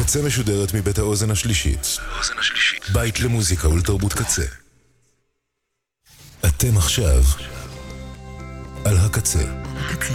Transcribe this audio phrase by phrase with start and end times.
[0.00, 1.96] הקצה משודרת מבית האוזן השלישית.
[2.92, 4.42] בית למוזיקה ולתרבות קצה.
[6.46, 7.22] אתם עכשיו
[8.84, 9.44] על הקצה.
[9.76, 10.14] הקצה.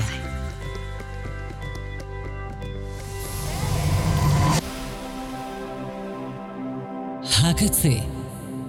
[7.24, 7.90] הקצה,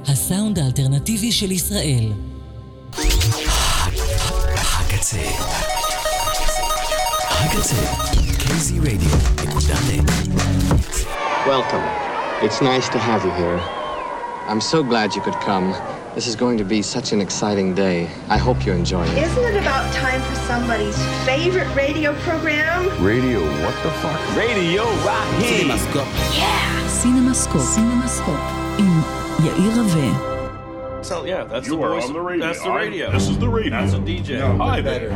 [0.07, 2.12] הסאונד האלטרנטיבי של ישראל.
[4.57, 5.21] הקצה.
[7.30, 7.77] הקצה.
[8.46, 10.25] KZ Radio.
[11.47, 11.83] Welcome.
[12.46, 13.57] It's nice to have you here.
[14.50, 15.71] I'm so glad you could come.
[16.15, 18.10] This is going to be such an exciting day.
[18.28, 19.18] I hope you enjoy it.
[19.18, 22.86] Isn't it about time for somebody's favorite radio program?
[23.04, 24.20] Radio, what the fuck?
[24.36, 25.65] Radio right here.
[25.65, 26.38] CinemaScope.
[26.38, 26.88] Yeah.
[27.01, 27.68] CinemaScope.
[27.75, 28.47] CinemaScope.
[28.79, 29.01] עם
[29.46, 30.28] יאיר רווה.
[31.04, 32.06] So yeah, that's You the are voice.
[32.08, 32.45] on the radio.
[32.47, 33.11] That's the I- radio.
[33.11, 33.72] this is the radio.
[33.80, 34.39] That's a DJ.
[34.58, 35.09] Hi there.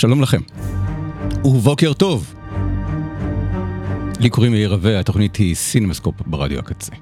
[0.00, 0.40] שלום לכם,
[1.44, 2.34] ובוקר טוב.
[4.20, 6.92] לי קוראים יאיר רווה, התוכנית היא סינמסקופ ברדיו הקצה.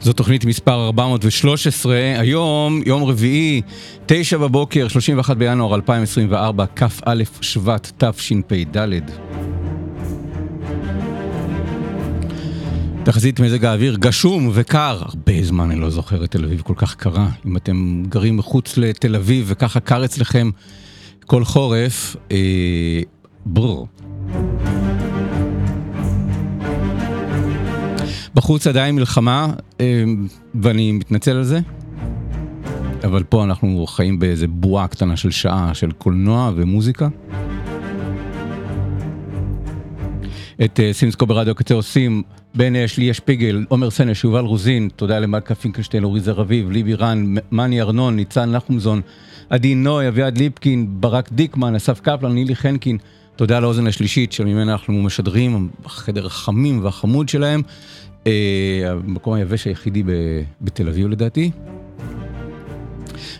[0.00, 3.62] זו תוכנית מספר 413, היום יום רביעי,
[4.06, 9.00] 9 בבוקר, 31 בינואר 2024, כ"א שבט תשפ"ד.
[13.06, 16.94] תחזית מזג האוויר גשום וקר, הרבה זמן אני לא זוכר את תל אביב כל כך
[16.94, 17.28] קרה.
[17.46, 20.50] אם אתם גרים מחוץ לתל אביב וככה קר אצלכם
[21.26, 23.00] כל חורף, אה,
[23.46, 23.88] ברור.
[28.34, 30.04] בחוץ עדיין מלחמה, אה,
[30.62, 31.60] ואני מתנצל על זה,
[33.04, 37.08] אבל פה אנחנו חיים באיזה בועה קטנה של שעה של קולנוע ומוזיקה.
[40.64, 42.22] את uh, סימסקו ברדיו הקצה עושים
[42.54, 47.34] בן אש, ליה שפיגל, עומר סנש, יובל רוזין, תודה למלכה פינקלשטיין, אורי זרביב, ליבי רן,
[47.50, 49.00] מני ארנון, ניצן נחומזון,
[49.50, 52.98] עדי נוי, אביעד ליפקין, ברק דיקמן, אסף קפלן, נילי חנקין,
[53.36, 57.62] תודה לאוזן השלישית שממנה אנחנו משדרים, החדר החמים והחמוד שלהם,
[58.24, 58.26] uh,
[58.86, 60.02] המקום היבש היחידי
[60.60, 61.50] בתל אביב לדעתי.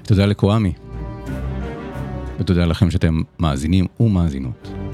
[0.02, 0.72] תודה לקוואמי,
[2.38, 4.85] ותודה לכם שאתם מאזינים ומאזינות.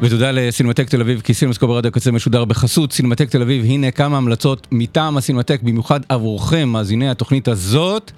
[0.00, 3.64] ותודה לסינמטק תל אביב, כי סינמסקופ ברדיו הקצה משודר בחסות סינמטק תל אביב.
[3.64, 8.12] הנה כמה המלצות מטעם הסינמטק, במיוחד עבורכם, מאזיני התוכנית הזאת.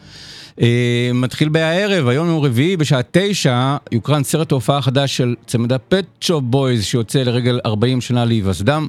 [0.61, 5.81] אה, מתחיל בהערב, היום יום רביעי, בשעה תשע, יוקרן סרט ההופעה החדש של צמד ה
[5.81, 8.88] Pet Shop Boys, שיוצא לרגל 40 שנה להיווסדם.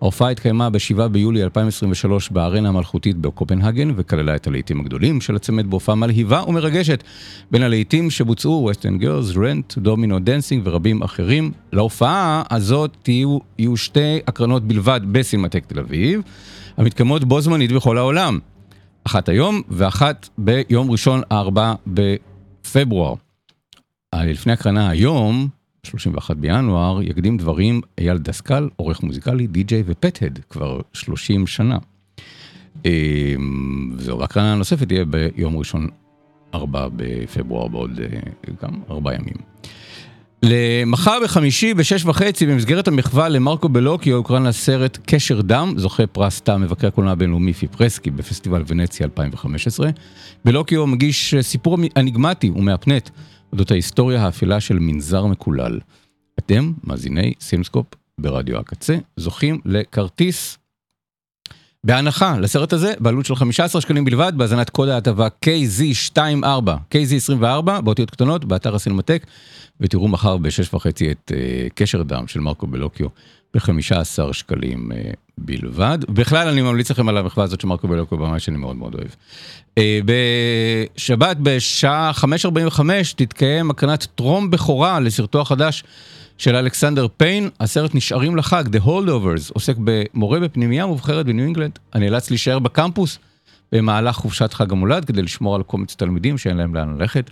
[0.00, 5.94] ההופעה התקיימה ב-7 ביולי 2023 בארנה המלכותית בקופנהגן, וכללה את הלהיטים הגדולים של הצמד בהופעה
[5.94, 7.04] מלהיבה ומרגשת.
[7.50, 11.52] בין הלהיטים שבוצעו West End Girls, Rent, Domino Dancing ורבים אחרים.
[11.72, 16.20] להופעה הזאת יהיו, יהיו שתי הקרנות בלבד בסינמטק תל אביב,
[16.76, 18.38] המתקיימות בו זמנית בכל העולם.
[19.06, 23.14] אחת היום ואחת ביום ראשון ה-4 בפברואר.
[24.14, 25.48] אה, לפני הקרנה היום,
[25.86, 31.78] 31 בינואר, יקדים דברים אייל דסקל, עורך מוזיקלי, די-ג'יי ופט-הד, כבר 30 שנה.
[32.86, 33.34] אה,
[33.98, 35.88] זהו, הקרנה הנוספת תהיה ביום ראשון
[36.54, 38.20] 4 בפברואר, בעוד אה,
[38.62, 39.36] גם 4 ימים.
[40.42, 46.56] למחר בחמישי בשש וחצי במסגרת המחווה למרקו בלוקיו הוקרן הסרט קשר דם, זוכה פרס תא
[46.56, 49.90] מבקר הקולנוע הבינלאומי פיפרסקי בפסטיבל ונציה 2015.
[50.44, 53.10] בלוקיו מגיש סיפור אניגמטי ומהפנט
[53.52, 55.80] אודות ההיסטוריה האפלה של מנזר מקולל.
[56.38, 57.86] אתם, מאזיני סינמסקופ
[58.20, 60.58] ברדיו הקצה, זוכים לכרטיס
[61.84, 66.44] בהנחה לסרט הזה בעלות של 15 שקלים בלבד בהזנת קוד ההטבה KZ24,
[66.94, 69.26] KZ24 באותיות קטנות באתר הסינמטק
[69.80, 73.06] ותראו מחר בשש וחצי את אה, קשר דם של מרקו בלוקיו
[73.54, 75.98] ב-15 שקלים אה, בלבד.
[76.08, 79.08] בכלל אני ממליץ לכם על המחווה הזאת של מרקו בלוקיו במאי שאני מאוד מאוד אוהב.
[79.08, 79.82] אה,
[80.94, 82.80] בשבת בשעה 5.45
[83.16, 85.84] תתקיים הקרנת טרום בכורה לסרטו החדש
[86.38, 92.30] של אלכסנדר פיין, הסרט נשארים לחג, The Holdovers, עוסק במורה בפנימייה מובחרת בניו אינגלנד, הנאלץ
[92.30, 93.18] להישאר בקמפוס
[93.72, 97.30] במהלך חופשת חג המולד כדי לשמור על קומץ תלמידים שאין להם לאן ללכת.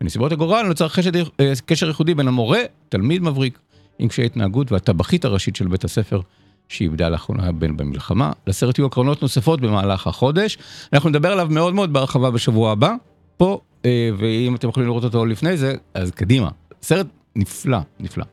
[0.00, 3.58] בנסיבות הגורל נוצר חשד, אה, קשר ייחודי בין המורה, תלמיד מבריק,
[3.98, 6.20] עם קשיי התנהגות והטבחית הראשית של בית הספר,
[6.68, 8.32] שאיבדה לאחרונה בן במלחמה.
[8.46, 10.58] לסרט יהיו הקרנות נוספות במהלך החודש.
[10.92, 12.94] אנחנו נדבר עליו מאוד מאוד בהרחבה בשבוע הבא,
[13.36, 16.48] פה, אה, ואם אתם יכולים לראות אותו לפני זה, אז קדימה.
[16.82, 18.24] סרט נפלא, נפלא.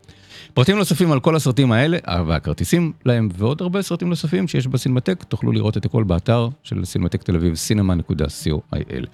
[0.54, 1.98] פרטים נוספים על כל הסרטים האלה,
[2.28, 7.24] והכרטיסים להם, ועוד הרבה סרטים נוספים שיש בסינמטק, תוכלו לראות את הכל באתר של סינמטק
[7.24, 9.06] תל אביב, cinema.co.il.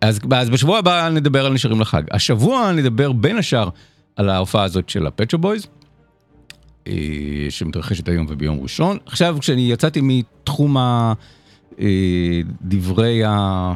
[0.00, 2.02] אז, אז בשבוע הבא נדבר על נשארים לחג.
[2.10, 3.68] השבוע נדבר בין השאר
[4.16, 5.77] על ההופעה הזאת של הפצ'ו בויז, אה,
[7.50, 8.98] שמתרחשת היום וביום ראשון.
[9.06, 11.12] עכשיו, כשאני יצאתי מתחום ה...
[11.80, 13.74] אה, דברי ה...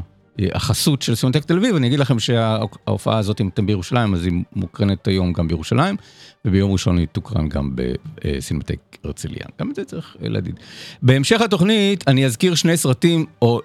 [0.55, 4.32] החסות של סימונטק תל אביב, אני אגיד לכם שההופעה הזאת, אם אתם בירושלים, אז היא
[4.53, 5.97] מוקרנת היום גם בירושלים,
[6.44, 9.47] וביום ראשון היא תוקרן גם בסינמטק הרצליה.
[9.61, 10.61] גם את זה צריך להגיד.
[11.03, 13.61] בהמשך התוכנית, אני אזכיר שני סרטים, או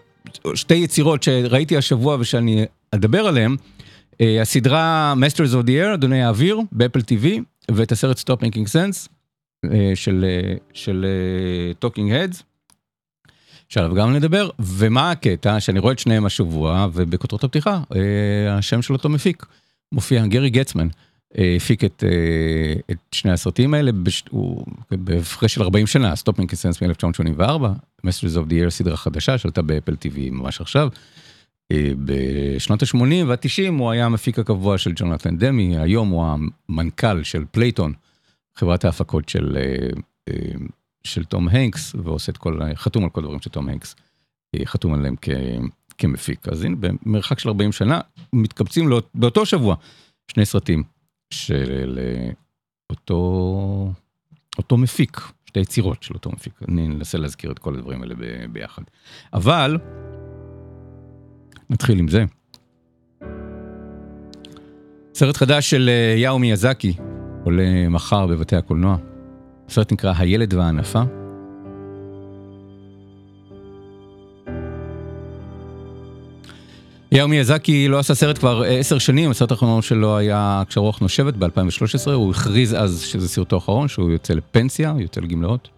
[0.56, 3.56] שתי יצירות שראיתי השבוע ושאני אדבר עליהם.
[4.22, 7.26] אה, הסדרה Masters of the Air, אדוני האוויר, באפל TV,
[7.72, 9.17] ואת הסרט Stop Making Sense אה,
[9.96, 11.06] של, אה, של
[11.86, 12.44] Talking Heads.
[13.70, 17.82] שעליו גם נדבר, ומה הקטע שאני רואה את שניהם השבוע, ובכותרות הפתיחה,
[18.50, 19.46] השם של אותו מפיק
[19.92, 20.88] מופיע, גרי גצמן,
[21.56, 22.04] הפיק את,
[22.92, 27.42] את שני הסרטים האלה, בש, הוא בהפרש של 40 שנה, Making Sense מ-1984,
[28.06, 30.90] Masters of the Air סדרה חדשה שעלתה באפל TV ממש עכשיו.
[31.74, 36.38] בשנות ה-80 וה-90 הוא היה המפיק הקבוע של ג'ונתן דמי, היום הוא
[36.70, 37.94] המנכ"ל של Playtone,
[38.58, 39.58] חברת ההפקות של,
[41.04, 43.96] של תום הנקס, ועושה את כל, חתום על כל הדברים של תום הנקס,
[44.66, 45.30] חתום עליהם כ,
[45.98, 46.48] כמפיק.
[46.48, 48.02] אז הנה, במרחק של 40 שנה,
[48.34, 49.76] מתקבצים לא, באותו שבוע
[50.32, 50.84] שני סרטים
[51.34, 52.00] של
[52.90, 53.92] אותו,
[54.58, 56.54] אותו מפיק, שתי יצירות של אותו מפיק.
[56.68, 58.16] אני אנסה להזכיר את כל הדברים האלה
[58.52, 58.84] ביחד.
[59.34, 59.78] אבל,
[61.70, 62.26] נתחיל עם זה.
[65.14, 66.94] סרט חדש של יאו מיאזקי
[67.48, 68.98] עולה מחר בבתי הקולנוע.
[69.70, 71.02] הסרט נקרא הילד והענפה.
[77.12, 82.12] יאו מיאזקי לא עשה סרט כבר עשר שנים, הסרט האחרון שלו היה כשהרוח נושבת ב-2013,
[82.12, 85.77] הוא הכריז אז שזה סרטו האחרון, שהוא יוצא לפנסיה, יוצא לגמלאות.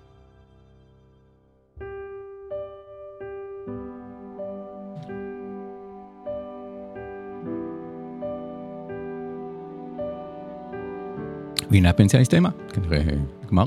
[11.72, 13.00] והנה הפנסיה הסתיימה, כנראה
[13.46, 13.66] נגמר.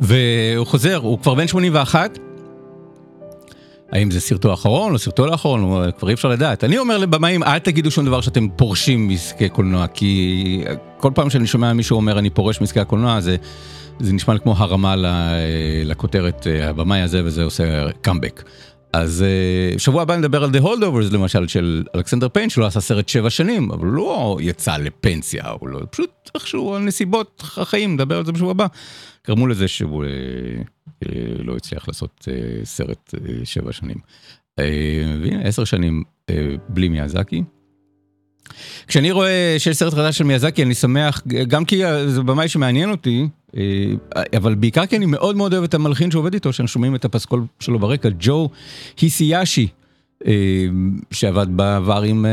[0.00, 2.18] והוא חוזר, הוא כבר בן 81.
[3.92, 6.64] האם זה סרטו האחרון או סרטו האחרון, כבר אי אפשר לדעת.
[6.64, 10.64] אני אומר לבמאים, אל תגידו שום דבר שאתם פורשים מעסקי קולנוע, כי
[10.98, 13.36] כל פעם שאני שומע מישהו אומר אני פורש מעסקי הקולנוע, זה,
[14.00, 14.94] זה נשמע כמו הרמה
[15.84, 18.42] לכותרת, הבמאי הזה וזה עושה קאמבק.
[18.94, 19.24] אז
[19.78, 23.70] שבוע הבא נדבר על The Holdovers למשל של אלכסנדר פיין שלא עשה סרט שבע שנים
[23.70, 28.66] אבל לא יצא לפנסיה הוא לא פשוט איכשהו הנסיבות החיים נדבר על זה בשבוע הבא.
[29.26, 30.04] גרמו לזה שהוא
[31.38, 32.28] לא הצליח לעשות
[32.64, 33.14] סרט
[33.44, 33.96] שבע שנים.
[35.22, 36.02] והנה עשר שנים
[36.68, 37.42] בלי מיאזקי.
[38.86, 43.28] כשאני רואה שיש סרט חדש של מיאזקי אני שמח גם כי זה במאי שמעניין אותי
[44.36, 47.44] אבל בעיקר כי אני מאוד מאוד אוהב את המלחין שעובד איתו שאנחנו שומעים את הפסקול
[47.60, 48.48] שלו ברקע ג'ו
[49.00, 49.68] היסיאשי
[51.10, 52.26] שעבד בעבר עם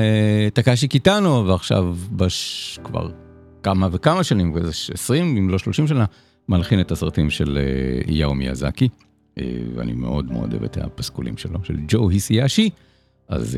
[0.54, 2.80] טקאשי קיטאנו ועכשיו בש...
[2.84, 3.10] כבר
[3.63, 4.54] כמה וכמה שנים
[4.94, 6.06] 20 אם לא 30 שנה
[6.50, 7.60] מלחין את הסרטים של
[8.08, 8.90] יאו מיאזקי
[9.75, 12.69] ואני מאוד מאוד אוהב את הפסקולים שלו של ג'ו היסיאשי.
[13.27, 13.57] אז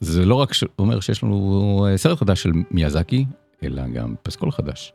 [0.00, 3.24] זה לא רק אומר שיש לנו סרט חדש של מיאזקי,
[3.62, 4.92] אלא גם פסקול חדש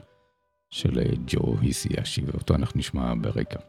[0.69, 3.59] של ג'ו היסיאשי, ואותו אנחנו נשמע ברקע.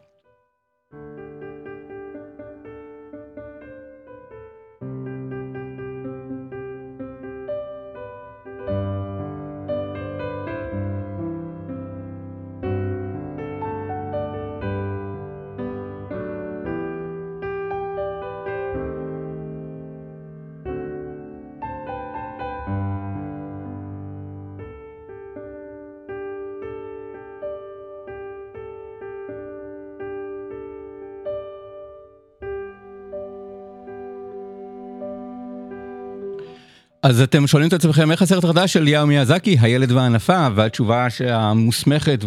[37.03, 42.25] אז אתם שואלים את עצמכם איך הסרט החדש של יאו מיאזקי, הילד והענפה, והתשובה המוסמכת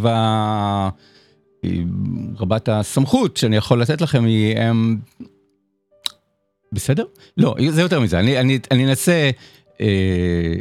[2.39, 4.97] ורבת הסמכות שאני יכול לתת לכם היא הם...
[6.71, 7.05] בסדר?
[7.37, 9.29] לא, זה יותר מזה, אני, אני, אני אנסה
[9.81, 10.53] אה,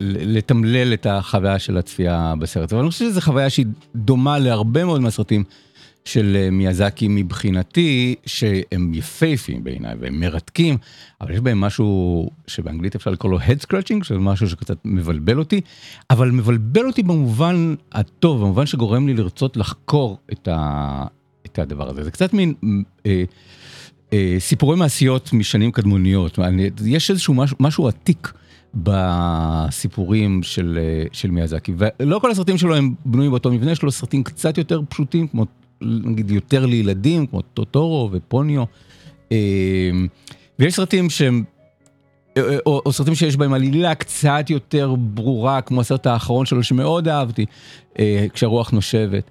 [0.00, 5.00] לתמלל את החוויה של הצפייה בסרט, אבל אני חושב שזו חוויה שהיא דומה להרבה מאוד
[5.00, 5.44] מהסרטים
[6.04, 10.76] של מיאזקי מבחינתי, שהם יפייפים בעיניי והם מרתקים,
[11.20, 15.60] אבל יש בהם משהו שבאנגלית אפשר לקרוא לו head scratching, שזה משהו שקצת מבלבל אותי,
[16.10, 21.04] אבל מבלבל אותי במובן הטוב, במובן שגורם לי לרצות לחקור את, ה,
[21.46, 22.04] את הדבר הזה.
[22.04, 22.54] זה קצת מין
[23.06, 23.24] אה,
[24.12, 26.38] אה, סיפורי מעשיות משנים קדמוניות,
[26.84, 28.32] יש איזשהו משהו, משהו עתיק
[28.74, 31.72] בסיפורים של, אה, של מיאזקי.
[31.78, 35.46] ולא כל הסרטים שלו הם בנויים באותו מבנה, יש לו סרטים קצת יותר פשוטים, כמו
[35.82, 38.64] נגיד יותר לילדים, כמו טוטורו ופוניו.
[39.32, 39.90] אה,
[40.58, 41.44] ויש סרטים שהם,
[42.36, 47.08] אה, או, או סרטים שיש בהם עלילה קצת יותר ברורה, כמו הסרט האחרון שלו שמאוד
[47.08, 47.46] אהבתי,
[48.32, 49.30] כשהרוח נושבת.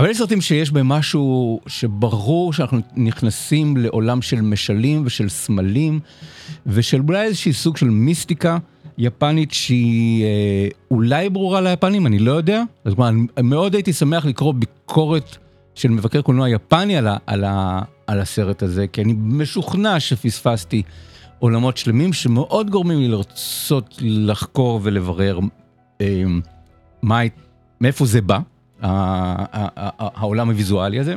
[0.00, 6.00] אבל יש סרטים שיש בהם משהו שברור שאנחנו נכנסים לעולם של משלים ושל סמלים
[6.66, 8.58] ושל אולי איזשהי סוג של מיסטיקה
[9.00, 12.62] יפנית שהיא אה, אולי ברורה ליפנים, אני לא יודע.
[12.82, 15.36] כלומר, אני מאוד הייתי שמח לקרוא ביקורת
[15.74, 20.82] של מבקר קולנוע יפני על, ה, על, ה, על הסרט הזה, כי אני משוכנע שפספסתי
[21.38, 25.38] עולמות שלמים שמאוד גורמים לי לרצות לחקור ולברר
[26.00, 26.22] אה,
[27.02, 27.20] מה,
[27.80, 28.38] מאיפה זה בא.
[28.82, 31.14] העולם הוויזואלי הזה.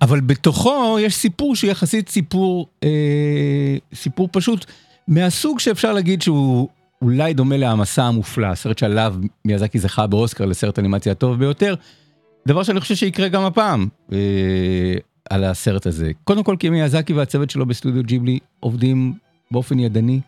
[0.00, 4.66] אבל בתוכו יש סיפור שיחסית סיפור, אה, סיפור פשוט
[5.14, 6.68] מהסוג שאפשר להגיד שהוא
[7.02, 9.14] אולי דומה להעמסה המופלא, הסרט שעליו
[9.44, 11.74] מיאזקי זכה באוסקר לסרט אנימציה הטוב ביותר.
[12.48, 14.18] דבר שאני חושב שיקרה גם הפעם אה,
[15.30, 16.10] על הסרט הזה.
[16.24, 19.14] קודם כל כי מיאזקי והצוות שלו בסטודיו ג'יבלי עובדים
[19.50, 20.20] באופן ידני.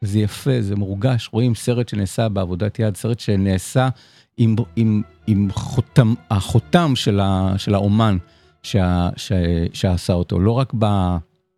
[0.00, 3.88] זה יפה, זה מורגש, רואים סרט שנעשה בעבודת יד, סרט שנעשה
[4.36, 8.16] עם, עם, עם חותם, החותם של, ה, של האומן
[8.62, 9.32] שה, ש,
[9.72, 10.86] שעשה אותו, לא רק ב,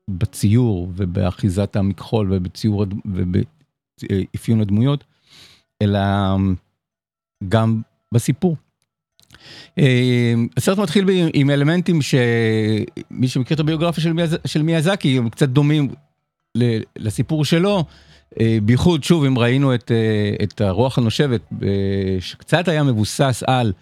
[0.08, 5.04] בציור ובאחיזת המכחול ובציור ובאפיון הדמויות,
[5.82, 6.00] אלא
[7.48, 7.80] גם
[8.12, 8.56] בסיפור.
[9.78, 15.48] אה, הסרט מתחיל עם אלמנטים שמי שמכיר את הביוגרפיה של, מיאז, של מיאזקי הם קצת
[15.48, 15.88] דומים
[16.96, 17.84] לסיפור שלו.
[18.40, 21.40] אה, בייחוד שוב אם ראינו את, אה, את הרוח הנושבת
[22.20, 23.72] שקצת היה מבוסס על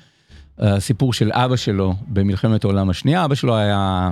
[0.59, 4.11] הסיפור של אבא שלו במלחמת העולם השנייה אבא שלו היה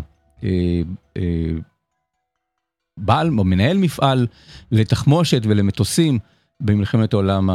[2.99, 4.27] בעל או מנהל מפעל
[4.73, 6.19] לתחמושת ולמטוסים
[6.61, 7.51] במלחמת העולם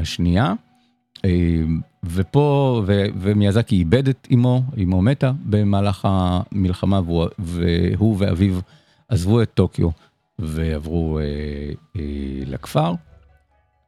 [0.00, 0.54] השנייה.
[2.04, 2.82] ופה
[3.20, 8.58] ומיאזקי איבד את אמו, אמו מתה במהלך המלחמה והוא, והוא ואביו
[9.08, 9.90] עזבו את טוקיו
[10.38, 11.24] ועברו אה,
[11.96, 12.02] אה,
[12.46, 12.94] לכפר,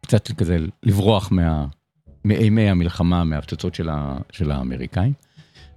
[0.02, 1.66] קצת כזה לברוח מה,
[2.25, 5.12] מאימי המלחמה, מהפצצות של, ה, של האמריקאים.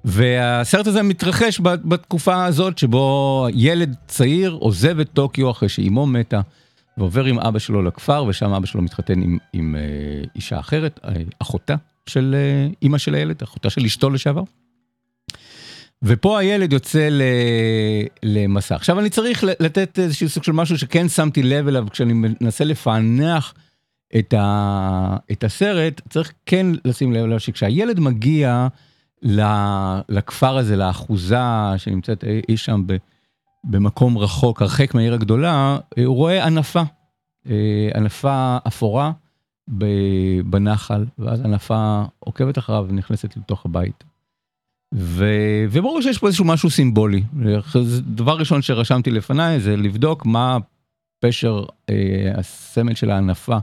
[0.05, 6.41] והסרט הזה מתרחש בתקופה הזאת שבו ילד צעיר עוזב את טוקיו אחרי שאימו מתה
[6.97, 9.81] ועובר עם אבא שלו לכפר ושם אבא שלו מתחתן עם, עם אה,
[10.35, 11.75] אישה אחרת, אה, אחותה
[12.07, 14.43] של אה, אימא של הילד, אחותה של אשתו לשעבר.
[16.03, 17.09] ופה הילד יוצא
[18.23, 18.75] למסע.
[18.75, 23.53] עכשיו אני צריך לתת איזשהו סוג של משהו שכן שמתי לב אליו כשאני מנסה לפענח
[24.19, 28.67] את, ה, את הסרט, צריך כן לשים לב אליו שכשהילד מגיע
[30.09, 31.37] לכפר הזה, לאחוזה
[31.77, 32.83] שנמצאת אי שם
[33.63, 36.81] במקום רחוק, הרחק מהעיר הגדולה, הוא רואה ענפה,
[37.49, 39.11] אה, ענפה אפורה
[40.45, 44.03] בנחל, ואז ענפה עוקבת אחריו ונכנסת לתוך הבית.
[44.93, 45.25] ו...
[45.69, 47.23] וברור שיש פה איזשהו משהו סימבולי.
[48.01, 50.57] דבר ראשון שרשמתי לפניי זה לבדוק מה
[51.19, 53.57] פשר אה, הסמל של הענפה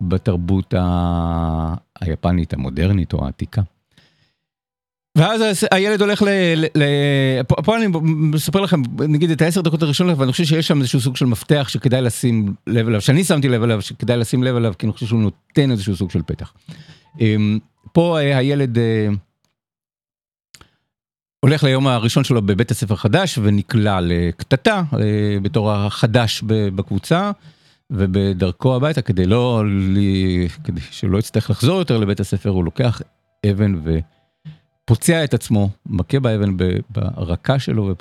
[0.00, 1.74] בתרבות ה...
[2.00, 3.62] היפנית המודרנית או העתיקה.
[5.18, 6.28] ואז הילד הולך ל...
[6.74, 6.82] ל...
[7.48, 11.00] פה, פה אני מספר לכם נגיד את העשר דקות הראשונות ואני חושב שיש שם איזשהו
[11.00, 14.74] סוג של מפתח שכדאי לשים לב אליו שאני שמתי לב אליו שכדאי לשים לב אליו
[14.78, 16.52] כי אני חושב שהוא נותן איזשהו סוג של פתח.
[17.20, 17.58] אמ,
[17.92, 18.78] פה אה, הילד.
[18.78, 19.08] אה,
[21.40, 27.30] הולך ליום הראשון שלו בבית הספר חדש ונקלע לקטטה אה, בתור החדש בקבוצה
[27.90, 29.62] ובדרכו הביתה כדי לא
[30.64, 33.02] כדי שלא יצטרך לחזור יותר לבית הספר הוא לוקח
[33.50, 33.74] אבן
[34.88, 36.56] ופוצע את עצמו מכה באבן
[36.90, 37.92] ברקה שלו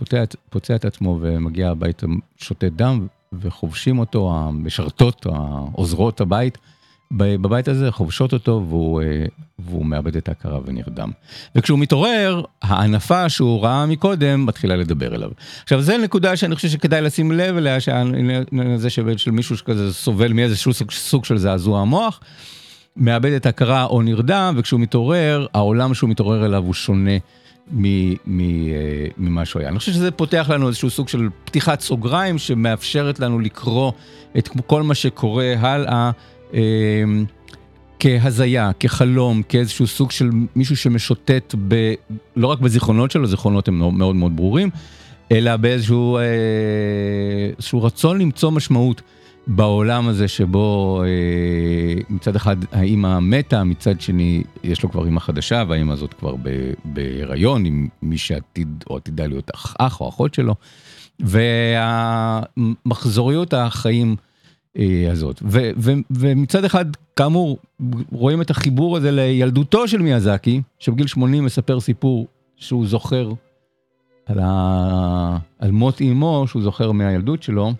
[0.49, 6.57] ופוצע את עצמו ומגיע הביתה שותה דם וחובשים אותו המשרתות העוזרות הבית.
[7.11, 9.25] בבית הזה חובשות אותו והוא, אה,
[9.59, 11.11] והוא מאבד את ההכרה ונרדם.
[11.55, 15.29] וכשהוא מתעורר, הענפה שהוא ראה מקודם מתחילה לדבר אליו.
[15.63, 17.77] עכשיו זו נקודה שאני חושב שכדאי לשים לב אליה,
[18.77, 22.19] זה של, של מישהו שכזה סובל מאיזשהו סוג, סוג של זעזוע המוח,
[22.97, 27.17] מאבד את ההכרה או נרדם, וכשהוא מתעורר, העולם שהוא מתעורר אליו הוא שונה.
[29.17, 29.69] ממה שהוא היה.
[29.69, 33.91] אני חושב שזה פותח לנו איזשהו סוג של פתיחת סוגריים שמאפשרת לנו לקרוא
[34.37, 36.11] את כל מה שקורה הלאה
[36.53, 37.25] אמ,
[37.99, 41.93] כהזיה, כחלום, כאיזשהו סוג של מישהו שמשוטט ב...
[42.35, 44.69] לא רק בזיכרונות שלו, זיכרונות הם מאוד מאוד ברורים,
[45.31, 49.01] אלא באיזשהו אה, רצון למצוא משמעות
[49.47, 55.63] בעולם הזה שבו אה, מצד אחד האימא מתה, מצד שני יש לו כבר אימא חדשה
[55.67, 56.35] והאימא הזאת כבר
[56.85, 60.55] בהיריון עם מי שעתיד או עתידה להיות אח, אח או אחות שלו.
[62.67, 64.15] והמחזוריות החיים
[64.77, 65.41] אה, הזאת.
[65.45, 66.85] ו, ו, ומצד אחד,
[67.15, 67.57] כאמור,
[68.11, 73.31] רואים את החיבור הזה לילדותו של מיאזקי, שבגיל 80 מספר סיפור שהוא זוכר
[74.25, 75.37] על, ה...
[75.59, 77.73] על מות אימו, שהוא זוכר מהילדות שלו.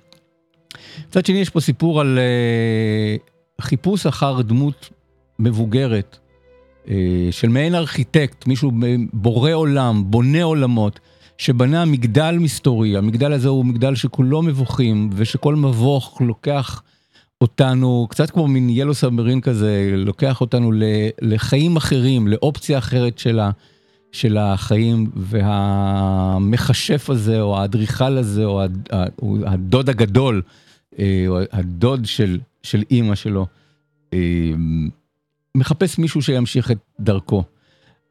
[1.10, 4.90] מצד שני, יש פה סיפור על uh, חיפוש אחר דמות
[5.40, 6.18] מבוגרת,
[6.86, 6.90] uh,
[7.32, 8.72] של מעין ארכיטקט, מישהו
[9.14, 11.00] בורא עולם, בונה עולמות.
[11.38, 16.82] שבנה מגדל מסתורי, המגדל הזה הוא מגדל שכולו מבוכים, ושכל מבוך לוקח
[17.42, 20.72] אותנו, קצת כמו מין ילו סאמרין כזה, לוקח אותנו
[21.22, 23.52] לחיים אחרים, לאופציה אחרת של, ה,
[24.12, 28.62] של החיים, והמכשף הזה, או האדריכל הזה, או
[29.46, 30.42] הדוד הגדול,
[31.28, 33.46] או הדוד של, של אימא שלו,
[34.14, 34.20] אה,
[35.56, 37.44] מחפש מישהו שימשיך את דרכו.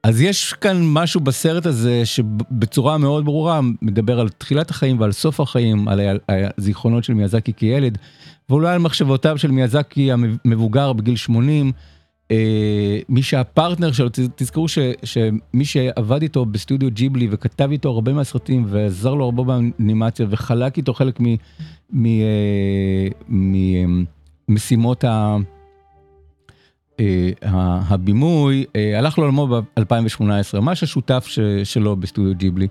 [0.03, 5.41] אז יש כאן משהו בסרט הזה שבצורה מאוד ברורה מדבר על תחילת החיים ועל סוף
[5.41, 7.99] החיים, על הזיכרונות של מיאזקי כילד,
[8.49, 11.73] ואולי על מחשבותיו של מיאזקי המבוגר בגיל 80.
[12.31, 18.65] אה, מי שהפרטנר שלו, תזכרו ש, שמי שעבד איתו בסטודיו ג'יבלי וכתב איתו הרבה מהסרטים
[18.69, 21.21] ועזר לו הרבה באנימציה וחלק איתו חלק
[24.49, 25.37] ממשימות אה, ה...
[27.01, 27.33] אה,
[27.89, 30.23] הבימוי אה, הלך לעולמו ב-2018,
[30.55, 31.29] ממש השותף
[31.65, 32.69] שלו בסטודיו ג'יבלי.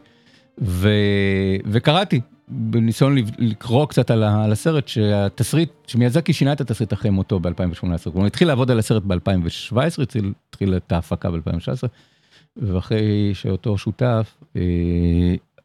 [0.62, 0.90] ו,
[1.66, 8.28] וקראתי בניסיון לקרוא קצת על, הסרט שהתסריט, שמיאזקי שינה את התסריט אחרי מותו ב-2018, כלומר
[8.28, 9.76] התחיל לעבוד על הסרט ב-2017,
[10.50, 11.88] התחיל, את ההפקה ב-2019,
[12.58, 14.62] ואחרי שאותו שותף אה,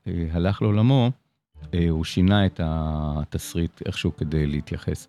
[0.07, 1.11] אה, הלך לעולמו,
[1.75, 5.09] אה, הוא שינה את התסריט איכשהו כדי להתייחס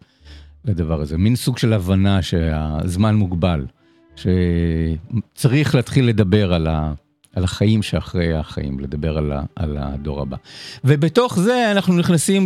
[0.66, 3.66] לדבר הזה, מין סוג של הבנה שהזמן מוגבל,
[4.16, 6.94] שצריך להתחיל לדבר על, ה,
[7.36, 10.38] על החיים שאחרי החיים, לדבר על, ה, על הדור הבא.
[10.84, 12.46] ובתוך זה אנחנו נכנסים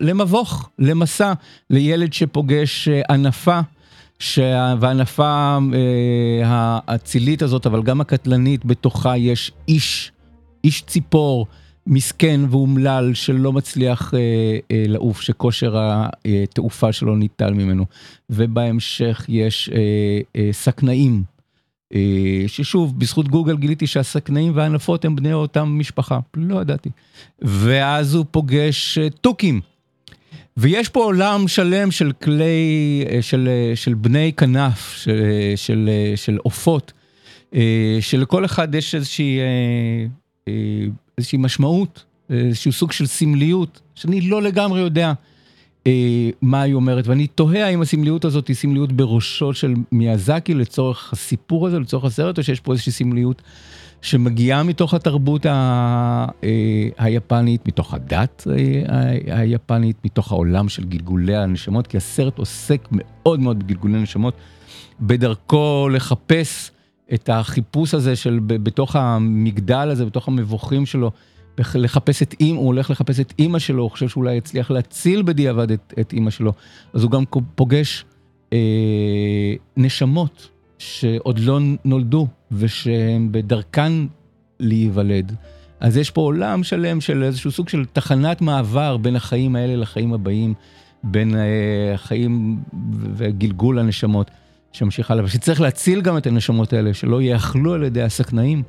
[0.00, 1.32] למבוך, למסע,
[1.70, 3.60] לילד שפוגש אה, ענפה.
[4.80, 10.12] והענפה אה, האצילית הזאת, אבל גם הקטלנית, בתוכה יש איש,
[10.64, 11.46] איש ציפור,
[11.86, 14.18] מסכן ואומלל שלא מצליח אה,
[14.70, 15.76] אה, לעוף, שכושר
[16.24, 17.84] התעופה שלו ניטל ממנו.
[18.30, 19.78] ובהמשך יש אה,
[20.36, 21.22] אה, סכנאים,
[22.46, 26.90] ששוב, בזכות גוגל גיליתי שהסכנאים והענפות הם בני אותה משפחה, לא ידעתי.
[27.42, 29.60] ואז הוא פוגש אה, תוכים.
[30.56, 35.90] ויש פה עולם שלם של כלי, אה, של, אה, של בני כנף, של, אה, של,
[36.16, 36.92] של עופות,
[38.00, 39.38] שלכל אחד יש איזושהי...
[41.18, 45.12] איזושהי משמעות, איזשהו סוג של סמליות, שאני לא לגמרי יודע אה,
[46.42, 51.66] מה היא אומרת, ואני תוהה האם הסמליות הזאת היא סמליות בראשו של מיאזקי לצורך הסיפור
[51.66, 53.42] הזה, לצורך הסרט, או שיש פה איזושהי סמליות
[54.02, 61.86] שמגיעה מתוך התרבות ה, אה, היפנית, מתוך הדת אה, היפנית, מתוך העולם של גלגולי הנשמות,
[61.86, 64.34] כי הסרט עוסק מאוד מאוד בגלגולי נשמות,
[65.00, 66.70] בדרכו לחפש
[67.14, 71.10] את החיפוש הזה של בתוך המגדל הזה, בתוך המבוכים שלו,
[71.74, 75.70] לחפש את אימא, הוא הולך לחפש את אימא שלו, הוא חושב שאולי יצליח להציל בדיעבד
[75.70, 76.52] את, את אימא שלו,
[76.94, 78.04] אז הוא גם פוגש
[78.52, 78.58] אה,
[79.76, 83.92] נשמות שעוד לא נולדו ושהן בדרכן
[84.60, 85.34] להיוולד.
[85.80, 90.14] אז יש פה עולם שלם של איזשהו סוג של תחנת מעבר בין החיים האלה לחיים
[90.14, 90.54] הבאים,
[91.04, 92.60] בין אה, החיים
[93.16, 94.30] וגלגול הנשמות.
[94.72, 98.62] שממשיך הלאה, ושצריך להציל גם את הנשמות האלה, שלא יאכלו על ידי הסכנאים.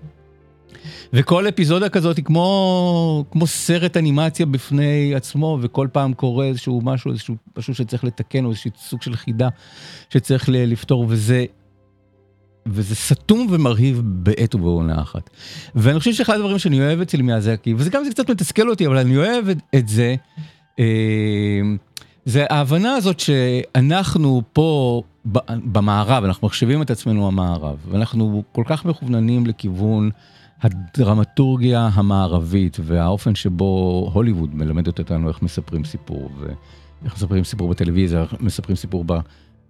[1.13, 7.11] וכל אפיזודה כזאת היא כמו, כמו סרט אנימציה בפני עצמו, וכל פעם קורה איזשהו משהו,
[7.11, 9.49] איזשהו משהו שצריך לתקן, או איזשהו סוג של חידה
[10.09, 11.45] שצריך לפתור, וזה,
[12.65, 15.29] וזה סתום ומרהיב בעת ובעונה אחת.
[15.75, 18.97] ואני חושב שאחד הדברים שאני אוהב אצל מיאזקי, וזה גם זה קצת מתסכל אותי, אבל
[18.97, 20.15] אני אוהב את, את זה,
[20.79, 20.85] אה,
[22.25, 25.01] זה ההבנה הזאת שאנחנו פה
[25.45, 30.09] במערב, אנחנו מחשבים את עצמנו המערב, ואנחנו כל כך מכווננים לכיוון
[30.61, 38.33] הדרמטורגיה המערבית והאופן שבו הוליווד מלמדת אותנו איך מספרים סיפור, ואיך מספרים סיפור בטלוויזיה, איך
[38.39, 39.05] מספרים סיפור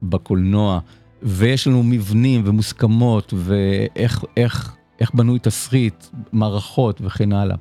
[0.04, 0.80] בקולנוע,
[1.24, 7.56] ויש לנו מבנים ומוסכמות, ואיך איך, איך בנוי תסריט, מערכות וכן הלאה.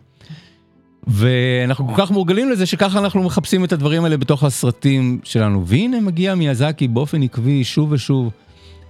[1.07, 5.67] ואנחנו כל כך מורגלים לזה שככה אנחנו מחפשים את הדברים האלה בתוך הסרטים שלנו.
[5.67, 8.31] והנה מגיע מיאזקי באופן עקבי שוב ושוב.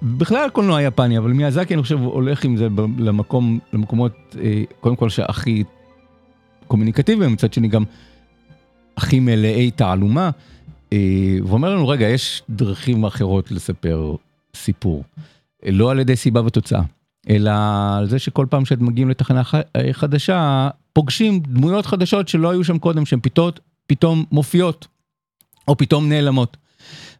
[0.02, 5.08] בכלל קולנוע יפני, אבל מיאזקי אני חושב הולך עם זה למקום, למקומות, אה, קודם כל
[5.08, 5.64] שהכי
[6.66, 7.84] קומוניקטיביים, מצד שני גם
[8.96, 10.30] הכי מלאי תעלומה.
[10.92, 14.14] אה, ואומר לנו, רגע, יש דרכים אחרות לספר
[14.54, 15.04] סיפור.
[15.66, 16.82] לא על ידי סיבה ותוצאה,
[17.30, 17.50] אלא
[17.98, 19.42] על זה שכל פעם שאתם מגיעים לתחנה
[19.92, 23.50] חדשה, פוגשים דמויות חדשות שלא היו שם קודם, שהן פתאום,
[23.86, 24.86] פתאום מופיעות,
[25.68, 26.56] או פתאום נעלמות.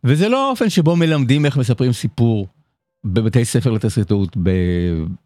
[0.05, 2.47] וזה לא האופן שבו מלמדים איך מספרים סיפור
[3.05, 4.37] בבתי ספר לתסריטאות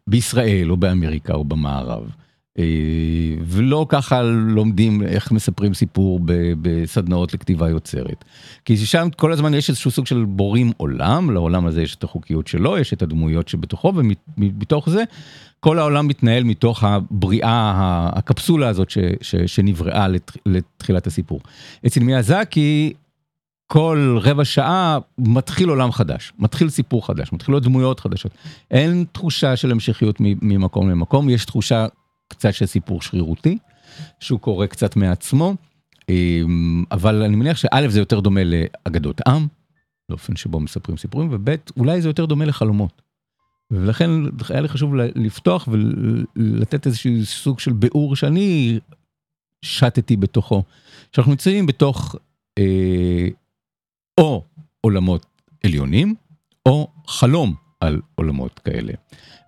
[0.07, 2.09] בישראל או באמריקה או במערב.
[2.59, 2.63] אה,
[3.45, 6.19] ולא ככה לומדים איך מספרים סיפור
[6.61, 8.25] בסדנאות לכתיבה יוצרת.
[8.65, 12.47] כי שם כל הזמן יש איזשהו סוג של בורים עולם, לעולם הזה יש את החוקיות
[12.47, 13.93] שלו, יש את הדמויות שבתוכו,
[14.37, 15.03] ומתוך זה
[15.59, 21.39] כל העולם מתנהל מתוך הבריאה, הקפסולה הזאת ש, ש, שנבראה לת, לתחילת הסיפור.
[21.85, 22.93] אצל מיאזקי
[23.73, 28.31] כל רבע שעה מתחיל עולם חדש, מתחיל סיפור חדש, מתחילות דמויות חדשות.
[28.71, 31.85] אין תחושה של המשכיות ממקום למקום, יש תחושה
[32.27, 33.57] קצת של סיפור שרירותי,
[34.19, 35.55] שהוא קורה קצת מעצמו,
[36.09, 39.47] אמ, אבל אני מניח שא' זה יותר דומה לאגדות עם,
[40.09, 43.01] באופן שבו מספרים סיפורים, וב' אולי זה יותר דומה לחלומות.
[43.71, 44.09] ולכן
[44.49, 48.79] היה לי חשוב לפתוח ולתת איזשהו סוג של ביאור שאני
[49.61, 50.63] שטתי בתוכו.
[51.11, 52.15] שאנחנו נמצאים בתוך
[52.59, 53.27] אה,
[54.17, 54.43] או
[54.81, 55.25] עולמות
[55.65, 56.15] עליונים,
[56.65, 58.93] או חלום על עולמות כאלה.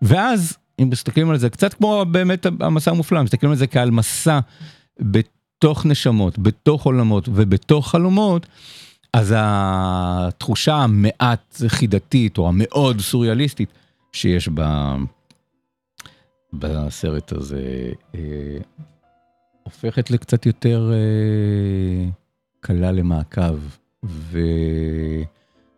[0.01, 4.39] ואז, אם מסתכלים על זה, קצת כמו באמת המסע המופלא, מסתכלים על זה כעל מסע
[4.99, 8.47] בתוך נשמות, בתוך עולמות ובתוך חלומות,
[9.13, 13.69] אז התחושה המעט חידתית או המאוד סוריאליסטית
[14.11, 14.61] שיש ב...
[16.53, 18.57] בסרט הזה אה,
[19.63, 22.09] הופכת לקצת יותר אה,
[22.59, 23.57] קלה למעקב.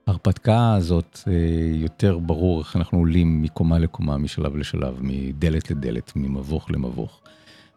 [0.08, 1.34] וההרפתקה הזאת, אה,
[1.74, 7.22] יותר ברור איך אנחנו עולים מקומה לקומה, משלב לשלב, מדלת לדלת, ממבוך למבוך.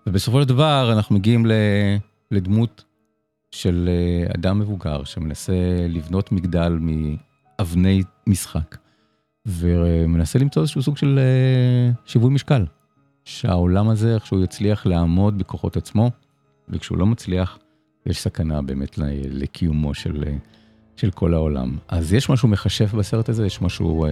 [0.06, 1.46] ובסופו של דבר אנחנו מגיעים
[2.30, 2.84] לדמות
[3.50, 8.76] של אה, אדם מבוגר שמנסה לבנות מגדל מאבני משחק,
[9.46, 12.64] ומנסה למצוא איזשהו סוג של אה, שיווי משקל.
[13.24, 16.10] שהעולם הזה, איך שהוא יצליח לעמוד בכוחות עצמו,
[16.68, 17.58] וכשהוא לא מצליח,
[18.06, 18.98] יש סכנה באמת
[19.30, 20.24] לקיומו של,
[20.96, 21.76] של כל העולם.
[21.88, 24.10] אז יש משהו מכשף בסרט הזה, יש משהו אה,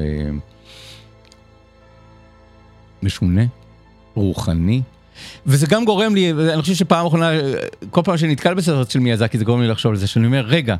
[3.02, 3.42] משונה,
[4.14, 4.82] רוחני.
[5.46, 7.30] וזה גם גורם לי, אני חושב שפעם אחרונה,
[7.90, 10.44] כל פעם שאני נתקל בסרט של מיאזקי, זה גורם לי לחשוב על זה, שאני אומר,
[10.46, 10.76] רגע,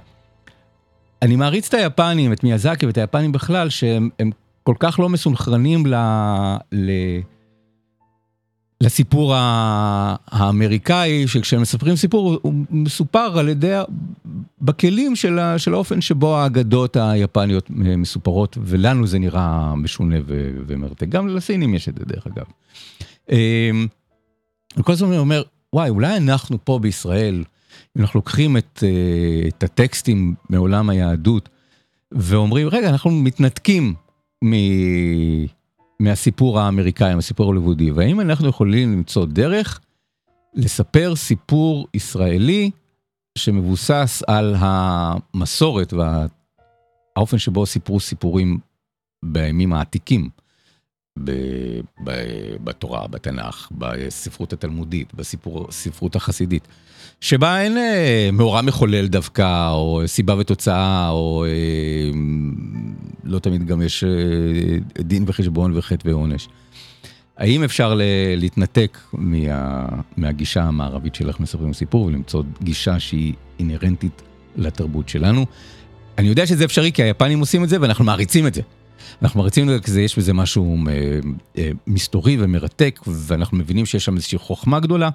[1.23, 4.31] אני מעריץ את היפנים, את מיאזקי ואת היפנים בכלל, שהם
[4.63, 5.95] כל כך לא מסונכרנים ל...
[6.73, 6.91] ל
[8.81, 13.79] לסיפור האמריקאי, שכשהם מספרים סיפור, הוא מסופר על ידי,
[14.61, 15.39] בכלים של,
[15.73, 20.17] האופן שבו האגדות היפניות מסופרות, ולנו זה נראה משונה
[20.67, 21.09] ומרתק.
[21.09, 22.45] גם לסינים יש את זה, דרך אגב.
[23.31, 23.87] אמ,
[24.83, 27.45] כל הזמן אני אומר, וואי, אולי אנחנו פה בישראל,
[27.97, 31.49] אם אנחנו לוקחים את, אה, את הטקסטים מעולם היהדות,
[32.13, 33.95] ואומרים, רגע, אנחנו מתנתקים
[34.45, 34.53] מ...
[36.01, 39.81] מהסיפור האמריקאי, מהסיפור ההוליוודי, והאם אנחנו יכולים למצוא דרך
[40.55, 42.71] לספר סיפור ישראלי
[43.39, 48.59] שמבוסס על המסורת והאופן שבו סיפרו סיפורים
[49.25, 50.31] בימים העתיקים,
[52.65, 56.69] בתורה, בתנ"ך, בספרות התלמודית, בספרות החסידית.
[57.21, 62.19] שבה אין אה, מאורע מחולל דווקא, או סיבה ותוצאה, או אה,
[63.25, 64.11] לא תמיד גם יש אה,
[65.03, 66.49] דין וחשבון וחטא ועונש.
[67.37, 68.03] האם אפשר ל-
[68.37, 74.23] להתנתק מה, מהגישה המערבית של איך מספרים סיפור ולמצוא גישה שהיא אינהרנטית
[74.57, 75.47] לתרבות שלנו?
[76.19, 78.63] אני יודע שזה אפשרי כי היפנים עושים את זה ואנחנו מעריצים את זה.
[79.23, 81.19] אנחנו מעריצים את זה כי יש בזה משהו אה,
[81.59, 85.11] אה, מסתורי ומרתק ואנחנו מבינים שיש שם איזושהי חוכמה גדולה.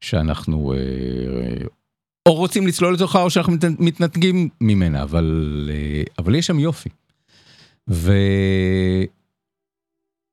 [0.00, 1.66] שאנחנו אה,
[2.28, 6.88] או רוצים לצלול לתוכה או שאנחנו מתנתגים ממנה, אבל, אה, אבל יש שם יופי.
[7.90, 8.12] ו...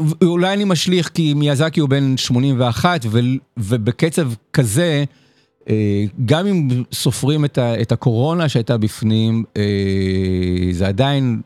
[0.02, 3.20] ואולי אני משליך כי מיאזקי הוא בן 81 ו...
[3.58, 5.04] ובקצב כזה,
[5.70, 7.82] אה, גם אם סופרים את, ה...
[7.82, 9.44] את הקורונה שהייתה בפנים,
[10.72, 11.42] זה עדיין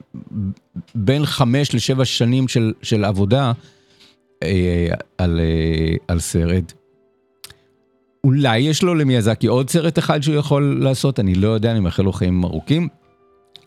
[0.96, 3.52] בין חמש לשבע שנים של, של עבודה
[5.18, 5.40] על,
[6.08, 6.74] על סרט.
[8.24, 12.04] אולי יש לו למיאזקי עוד סרט אחד שהוא יכול לעשות, אני לא יודע, אני מאחל
[12.04, 12.88] לו חיים ארוכים,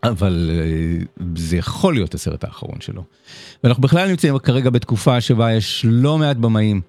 [0.03, 3.05] אבל אה, זה יכול להיות הסרט האחרון שלו.
[3.65, 6.81] ואנחנו בכלל נמצאים כרגע בתקופה שבה יש לא מעט במאים,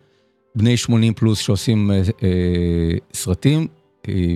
[0.55, 3.67] בני 80 פלוס שעושים אה, אה, סרטים.
[4.09, 4.35] אה,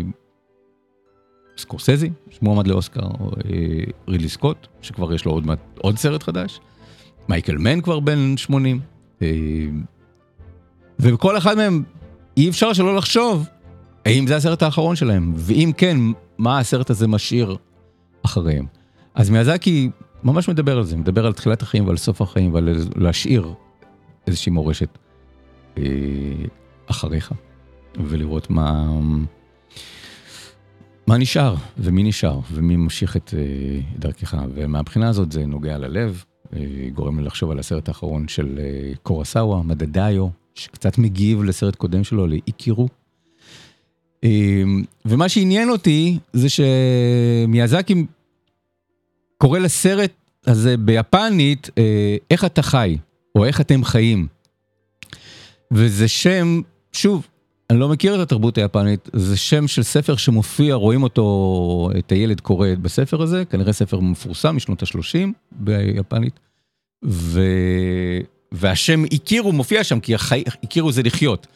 [1.57, 5.45] סקורסזי, שמועמד לאוסקר, אה, רידלי סקוט, שכבר יש לו עוד,
[5.77, 6.59] עוד סרט חדש.
[7.29, 8.79] מייקל מן כבר בן 80.
[9.21, 9.27] אה,
[10.99, 11.83] וכל אחד מהם
[12.37, 13.47] אי אפשר שלא לחשוב
[14.05, 15.97] האם זה הסרט האחרון שלהם, ואם כן,
[16.37, 17.57] מה הסרט הזה משאיר
[18.25, 18.65] אחריהם.
[19.15, 19.89] אז מיאזקי
[20.23, 23.53] ממש מדבר על זה, מדבר על תחילת החיים ועל סוף החיים ועל להשאיר
[24.27, 24.97] איזושהי מורשת
[25.77, 25.83] אה,
[26.87, 27.31] אחריך,
[27.99, 28.99] ולראות מה...
[31.07, 36.23] מה נשאר ומי נשאר ומי ממשיך את אה, דרכך ומהבחינה הזאת זה נוגע ללב,
[36.53, 36.59] אה,
[36.93, 42.27] גורם לי לחשוב על הסרט האחרון של אה, קורסאווה, מדדאיו, שקצת מגיב לסרט קודם שלו,
[42.27, 42.87] לאיקירו.
[44.23, 44.63] אה,
[45.05, 48.05] ומה שעניין אותי זה שמיאזקי
[49.37, 50.11] קורא לסרט
[50.47, 52.97] הזה ביפנית, אה, איך אתה חי,
[53.35, 54.27] או איך אתם חיים.
[55.71, 57.27] וזה שם, שוב,
[57.69, 62.41] אני לא מכיר את התרבות היפנית, זה שם של ספר שמופיע, רואים אותו, את הילד
[62.41, 66.39] קורא בספר הזה, כנראה ספר מפורסם משנות ה-30 ביפנית,
[67.05, 67.41] ו...
[68.51, 70.43] והשם הכירו מופיע שם, כי החי...
[70.63, 71.47] הכירו זה לחיות.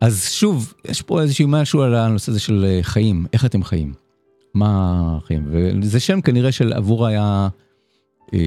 [0.00, 3.92] אז שוב, יש פה איזשהו משהו על הנושא הזה של אה, חיים, איך אתם חיים,
[4.54, 5.48] מה חיים,
[5.82, 7.48] וזה שם כנראה של עבור היה,
[8.34, 8.38] אה,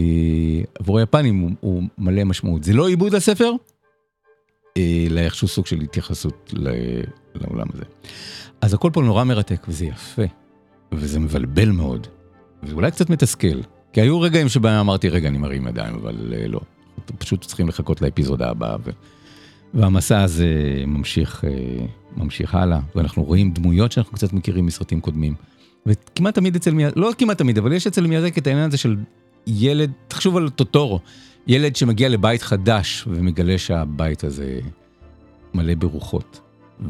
[0.79, 2.63] עבור היפנים הוא, הוא מלא משמעות.
[2.63, 3.51] זה לא עיבוד הספר,
[4.77, 6.53] אלא איכשהו סוג של התייחסות
[7.35, 7.83] לעולם הזה.
[8.61, 10.23] אז הכל פה נורא מרתק וזה יפה,
[10.91, 12.07] וזה מבלבל מאוד,
[12.63, 13.61] ואולי קצת מתסכל,
[13.93, 16.59] כי היו רגעים שבהם אמרתי רגע אני מרים ידיים, אבל אה, לא,
[17.17, 18.75] פשוט צריכים לחכות לאפיזודה הבאה.
[18.83, 18.89] ו...
[19.73, 21.85] והמסע הזה ממשיך, אה,
[22.17, 25.33] ממשיך הלאה, ואנחנו רואים דמויות שאנחנו קצת מכירים מסרטים קודמים.
[25.85, 28.95] וכמעט תמיד אצל מיאזק, לא כמעט תמיד, אבל יש אצל מיאזק את העניין הזה של
[29.47, 30.99] ילד, תחשוב על טוטורו,
[31.47, 34.59] ילד שמגיע לבית חדש ומגלה שהבית הזה
[35.53, 36.39] מלא ברוחות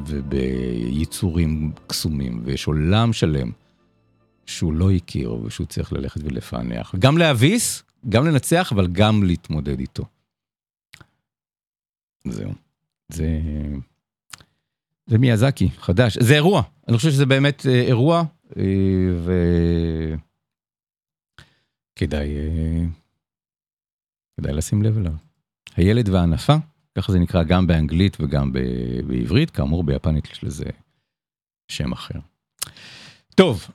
[0.05, 3.51] וביצורים קסומים, ויש עולם שלם
[4.45, 6.95] שהוא לא הכיר ושהוא צריך ללכת ולפענח.
[6.99, 10.05] גם להביס, גם לנצח, אבל גם להתמודד איתו.
[12.27, 12.51] זהו.
[13.09, 13.39] זה...
[15.07, 16.17] זה מיאזקי, חדש.
[16.17, 18.23] זה אירוע, אני חושב שזה באמת אה, אירוע,
[18.57, 18.63] אה,
[19.17, 19.33] ו...
[21.95, 22.85] כדאי, אה,
[24.37, 25.13] כדאי לשים לב אליו.
[25.75, 26.55] הילד והענפה,
[26.97, 30.65] ככה זה נקרא גם באנגלית וגם ב- בעברית, כאמור ביפנית יש לזה
[31.67, 32.19] שם אחר.
[33.35, 33.67] טוב,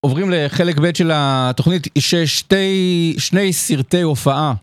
[0.00, 4.54] עוברים לחלק ב' של התוכנית, ששתי, שני סרטי הופעה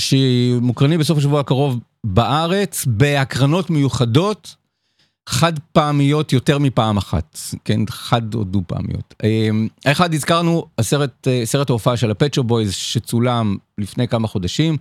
[0.00, 4.56] שמוקרנים בסוף השבוע הקרוב בארץ, בהקרנות מיוחדות,
[5.28, 9.14] חד פעמיות יותר מפעם אחת, כן, חד או דו פעמיות.
[9.84, 14.76] האחד הזכרנו, הסרט, אה, סרט ההופעה של ה Pet Shop Boys שצולם לפני כמה חודשים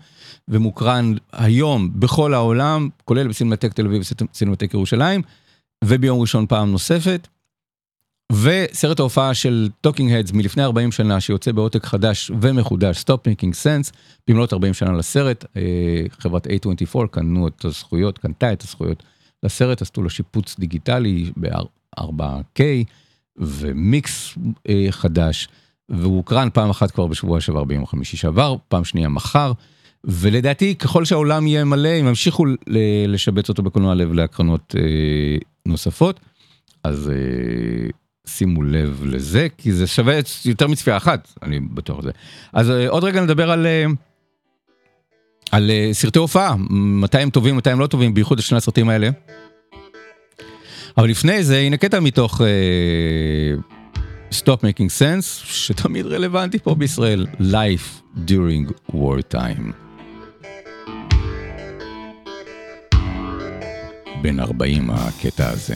[0.47, 5.21] ומוקרן היום בכל העולם, כולל בסינמטק תל אביב וסינמטק ירושלים,
[5.83, 7.27] וביום ראשון פעם נוספת.
[8.31, 13.91] וסרט ההופעה של Talking Heads מלפני 40 שנה שיוצא בעותק חדש ומחודש, Stop Making Sense,
[14.27, 15.61] במלאת 40 שנה לסרט, אה,
[16.19, 19.03] חברת A24 קנו את הזכויות, קנתה את הזכויות
[19.43, 22.61] לסרט, עשו לו שיפוץ דיגיטלי ב-4K
[23.37, 24.37] ומיקס
[24.69, 25.47] אה, חדש,
[25.89, 29.51] והוא הוקרן פעם אחת כבר בשבוע שעבר ביום חמישי שעבר, פעם שנייה מחר,
[30.03, 32.45] ולדעתי ככל שהעולם יהיה מלא, הם ימשיכו
[33.07, 36.19] לשבץ אותו בקולנוע לב להקרנות אה, נוספות,
[36.83, 37.11] אז...
[38.27, 42.11] שימו לב לזה, כי זה שווה יותר מצפייה אחת, אני בטוח זה.
[42.53, 43.67] אז עוד רגע נדבר על,
[45.51, 49.09] על סרטי הופעה, מתי הם טובים, מתי הם לא טובים, בייחוד את שני הסרטים האלה.
[50.97, 52.45] אבל לפני זה, הנה קטע מתוך uh,
[54.31, 59.71] Stop Making Sense, שתמיד רלוונטי פה בישראל, Life During War Time.
[64.21, 65.75] בן 40 הקטע הזה.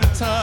[0.00, 0.33] time.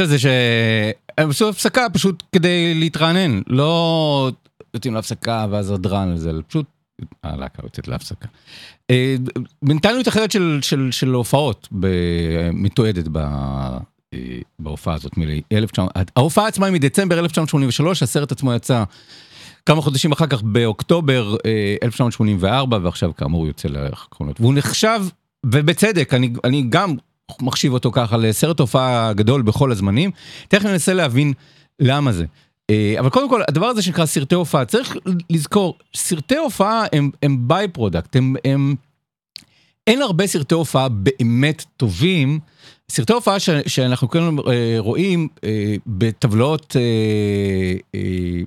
[0.00, 4.30] על זה שהם עשו הפסקה פשוט כדי להתרענן, לא
[4.74, 6.66] יוצאים להפסקה ואז הדרן זה, פשוט
[7.22, 8.28] הלהקה יוצאת להפסקה.
[8.90, 9.16] אה,
[9.62, 11.68] בינתיים התחילת של, של, של הופעות
[12.52, 13.16] מתועדת ב,
[14.14, 14.18] אה,
[14.58, 15.82] בהופעה הזאת, מ-1900,
[16.16, 18.84] ההופעה עצמה היא מדצמבר 1983, הסרט עצמו יצא
[19.66, 24.40] כמה חודשים אחר כך באוקטובר אה, 1984, ועכשיו כאמור יוצא לאחרונות.
[24.40, 25.02] והוא נחשב,
[25.46, 26.94] ובצדק, אני, אני גם
[27.40, 30.10] מחשיב אותו ככה לסרט הופעה גדול בכל הזמנים.
[30.48, 31.32] תכף ננסה להבין
[31.80, 32.24] למה זה.
[32.70, 34.96] אה, אבל קודם כל, הדבר הזה שנקרא סרטי הופעה, צריך
[35.30, 38.74] לזכור, סרטי הופעה הם, הם by-product, הם, הם...
[39.86, 42.40] אין הרבה סרטי הופעה באמת טובים.
[42.90, 46.82] סרטי הופעה ש, שאנחנו כן אה, רואים אה, בטבלאות אה,
[47.94, 48.40] אה,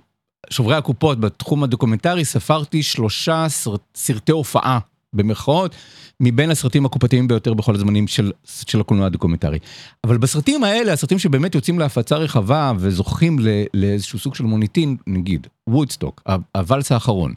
[0.50, 4.80] שוברי הקופות בתחום הדוקומנטרי, ספרתי שלושה סרט, סרטי הופעה
[5.14, 5.76] במרכאות,
[6.20, 9.60] מבין הסרטים הקופתיים ביותר בכל הזמנים של, של הקולנוע הדוקומנטרי.
[10.04, 15.48] אבל בסרטים האלה, הסרטים שבאמת יוצאים להפצה רחבה וזוכים ל, לאיזשהו סוג של מוניטין, נגיד,
[15.70, 16.24] וודסטוק,
[16.56, 17.34] הוואלס האחרון,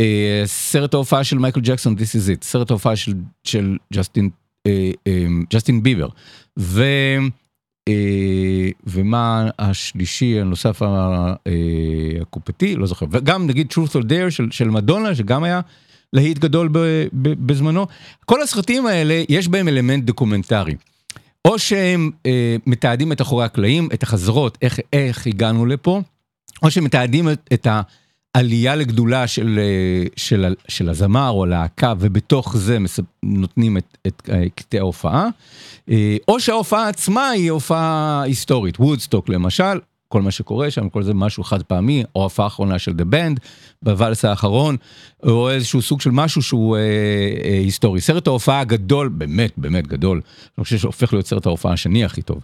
[0.00, 4.30] אה, סרט ההופעה של מייקל ג'קסון, This is it, סרט ההופעה של, של ג'סטין,
[4.66, 6.08] אה, אה, ג'סטין ביבר,
[6.58, 6.84] ו...
[7.88, 11.34] אה, ומה השלישי הנוסף אה,
[12.20, 15.60] הקופתי לא זוכר וגם נגיד truth or dare של, של מדונה שגם היה
[16.12, 16.68] להיט גדול
[17.12, 17.86] בזמנו
[18.24, 20.74] כל הסרטים האלה יש בהם אלמנט דוקומנטרי.
[21.44, 26.00] או שהם אה, מתעדים את אחורי הקלעים את החזרות איך איך הגענו לפה
[26.62, 27.66] או שהם מתעדים את, את
[28.34, 34.22] העלייה לגדולה של, אה, של, של הזמר או הלהקה ובתוך זה מס- נותנים את, את
[34.32, 35.26] אה, קטעי ההופעה.
[35.90, 39.78] אה, או שההופעה עצמה היא הופעה היסטורית, וודסטוק למשל,
[40.12, 43.40] כל מה שקורה שם, כל זה משהו חד פעמי, או הופעה אחרונה של The Band,
[43.82, 44.76] בוואלס האחרון,
[45.22, 46.80] או איזשהו סוג של משהו שהוא אה,
[47.44, 48.00] אה, היסטורי.
[48.00, 50.20] סרט ההופעה הגדול, באמת באמת גדול,
[50.58, 52.40] אני חושב שהופך להיות סרט ההופעה השני הכי טוב.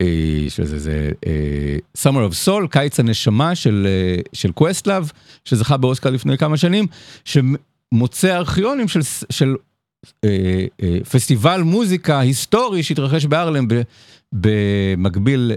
[0.00, 0.06] אה,
[0.48, 5.10] שזה זה אה, Summer of Soul, קיץ הנשמה של, אה, של Questlove,
[5.44, 6.86] שזכה באוסקר לפני כמה שנים,
[7.24, 9.00] שמוצא ארכיונים של,
[9.30, 9.54] של
[11.10, 13.66] פסטיבל מוזיקה היסטורי שהתרחש בהארלם
[14.32, 15.52] במקביל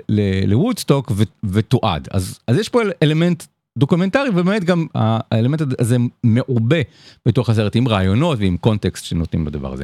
[0.48, 1.12] לוודסטוק
[1.44, 2.08] ותועד.
[2.12, 3.44] אז, אז יש פה אל- אלמנט
[3.78, 6.82] דוקומנטרי ובאמת גם האלמנט הזה מעובה
[7.28, 9.84] בתוך הסרט עם רעיונות ועם קונטקסט שנותנים לדבר הזה.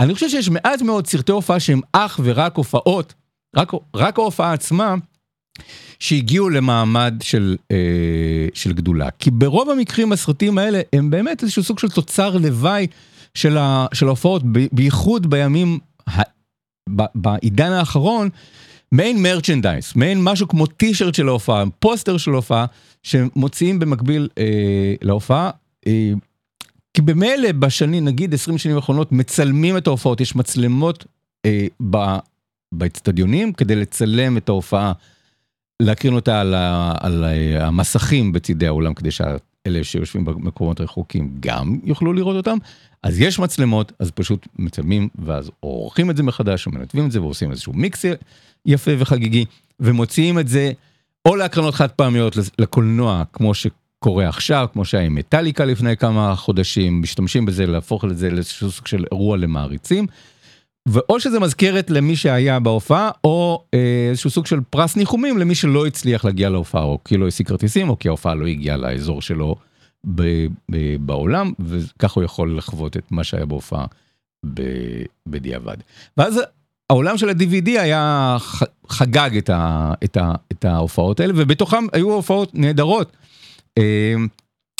[0.00, 3.14] אני חושב שיש מעט מאוד סרטי הופעה שהם אך ורק הופעות,
[3.56, 4.94] רק, רק ההופעה עצמה,
[6.00, 7.76] שהגיעו למעמד של, אה,
[8.54, 9.08] של גדולה.
[9.18, 12.86] כי ברוב המקרים הסרטים האלה הם באמת איזשהו סוג של תוצר לוואי
[13.34, 13.56] של,
[14.06, 15.78] ההופעות, בייחוד בימים,
[17.14, 18.28] בעידן האחרון,
[18.92, 22.66] מעין מרצ'נדייז, מעין משהו כמו טישרט של ההופעה, פוסטר של ההופעה,
[23.02, 25.50] שמוציאים במקביל אה, להופעה.
[25.86, 26.12] אה,
[26.94, 31.04] כי במילא בשנים, נגיד 20 שנים האחרונות, מצלמים את ההופעות, יש מצלמות
[31.46, 31.66] אה,
[32.72, 34.92] באצטדיונים כדי לצלם את ההופעה,
[35.82, 37.24] להקרין אותה על, ה, על
[37.60, 39.10] המסכים בצידי האולם, כדי
[39.64, 42.58] שאלה שיושבים במקומות רחוקים גם יוכלו לראות אותם.
[43.02, 47.50] אז יש מצלמות, אז פשוט מצלמים, ואז עורכים את זה מחדש, ומנתבים את זה, ועושים
[47.50, 48.04] איזשהו מיקס
[48.66, 49.44] יפה וחגיגי,
[49.80, 50.72] ומוציאים את זה
[51.26, 57.02] או להקרנות חד פעמיות לקולנוע, כמו שקורה עכשיו, כמו שהיה עם מטאליקה לפני כמה חודשים,
[57.02, 60.06] משתמשים בזה להפוך את זה לאיזשהו סוג של אירוע למעריצים.
[60.88, 65.86] ואו שזה מזכרת למי שהיה בהופעה, או אה, איזשהו סוג של פרס ניחומים למי שלא
[65.86, 69.56] הצליח להגיע להופעה, או כי לא השיג כרטיסים, או כי ההופעה לא הגיעה לאזור שלו
[70.14, 70.22] ב,
[70.70, 73.86] ב, בעולם, וכך הוא יכול לחוות את מה שהיה בהופעה
[74.54, 74.62] ב,
[75.26, 75.76] בדיעבד.
[76.16, 76.40] ואז
[76.90, 78.36] העולם של ה-DVD היה
[78.88, 83.12] חגג את, ה, את, ה, את ההופעות האלה, ובתוכם היו הופעות נהדרות.
[83.78, 84.14] אה,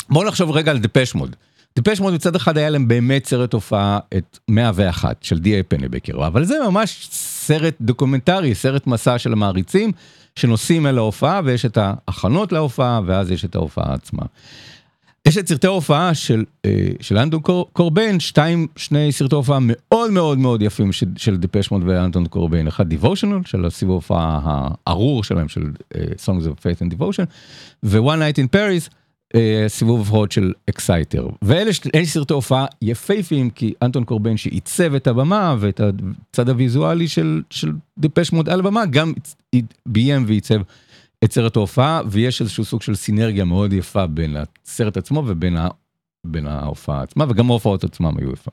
[0.09, 1.35] בואו נחשוב רגע על Depeche Mode.
[1.83, 6.45] Depeche Mode מצד אחד היה להם באמת סרט הופעה את 101 של די.איי פנבייקר, אבל
[6.45, 9.91] זה ממש סרט דוקומנטרי, סרט מסע של המעריצים
[10.35, 14.23] שנוסעים אל ההופעה ויש את ההכנות להופעה ואז יש את ההופעה עצמה.
[15.27, 16.43] יש את סרטי ההופעה של,
[17.01, 17.41] של אנטון
[17.73, 22.67] קורבן, שתיים, שני סרטי הופעה מאוד מאוד מאוד יפים של, של Depeche Mode ואנטון קורבן,
[22.67, 27.25] אחד Devotional של הסיבוב הארור שלהם של אה, Songs of Faith and Devotion,
[27.83, 28.98] ו-One Night in Paris.
[29.67, 31.71] סיבוב הופעות של Exciter ואלה
[32.03, 35.81] סרטי הופעה יפהפיים כי אנטון קורבן שעיצב את הבמה ואת
[36.31, 39.13] הצד הוויזואלי של של Depeche Mode על הבמה גם
[39.85, 40.61] ביים ועיצב
[41.23, 45.67] את סרט ההופעה ויש איזשהו סוג של סינרגיה מאוד יפה בין הסרט עצמו ובין ה,
[46.27, 48.51] בין ההופעה עצמה וגם ההופעות עצמם היו יפה.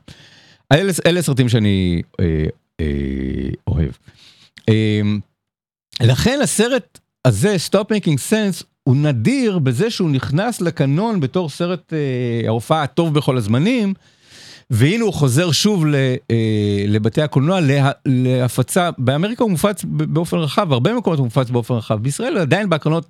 [0.73, 2.47] אלה, אלה סרטים שאני אה,
[2.81, 3.91] אה, אוהב.
[4.69, 5.01] אה,
[6.01, 12.49] לכן הסרט הזה Stop Making Sense הוא נדיר בזה שהוא נכנס לקנון בתור סרט אה,
[12.49, 13.95] ההופעה הטוב בכל הזמנים,
[14.71, 15.95] והנה הוא חוזר שוב ל,
[16.31, 21.75] אה, לבתי הקולנוע לה, להפצה, באמריקה הוא מופץ באופן רחב, הרבה מקומות הוא מופץ באופן
[21.75, 23.07] רחב, בישראל עדיין בהקרנות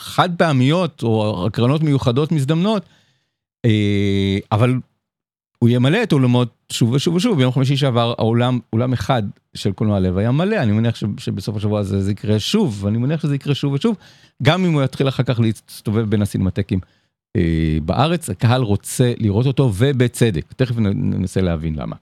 [0.00, 2.82] חד פעמיות או הקרנות מיוחדות מזדמנות,
[3.64, 4.74] אה, אבל
[5.58, 9.22] הוא ימלא את אולמות שוב ושוב ושוב, ביום חמישי שעבר האולם, אולם אחד
[9.54, 13.22] של קולנוע לב היה מלא, אני מניח שבסוף השבוע הזה זה יקרה שוב, ואני מניח
[13.22, 13.96] שזה יקרה שוב ושוב,
[14.42, 16.80] גם אם הוא יתחיל אחר כך להסתובב בין הסינמטקים
[17.36, 21.96] אה, בארץ, הקהל רוצה לראות אותו ובצדק, תכף ננסה להבין למה.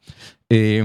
[0.52, 0.80] אה,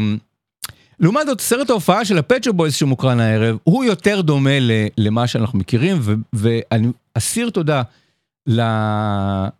[0.99, 4.57] לעומת זאת, סרט ההופעה של הפצ'ו בויז שמוקרן הערב, הוא יותר דומה
[4.97, 5.97] למה שאנחנו מכירים,
[6.34, 7.82] ואני אסיר תודה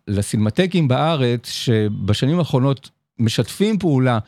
[0.08, 2.90] לסינמטקים בארץ, שבשנים האחרונות
[3.20, 4.18] משתפים פעולה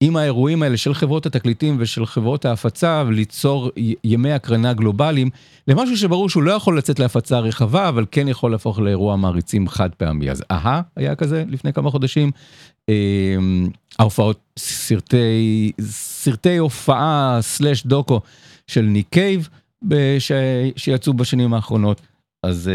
[0.00, 3.70] עם האירועים האלה של חברות התקליטים ושל חברות ההפצה וליצור
[4.04, 5.30] ימי הקרנה גלובליים
[5.68, 9.90] למשהו שברור שהוא לא יכול לצאת להפצה רחבה אבל כן יכול להפוך לאירוע מעריצים חד
[9.94, 12.30] פעמי אז אהה היה כזה לפני כמה חודשים.
[13.98, 18.20] ההופעות סרטי סרטי הופעה סלאש דוקו
[18.66, 19.48] של ניק קייב
[20.76, 22.00] שיצאו בשנים האחרונות
[22.42, 22.70] אז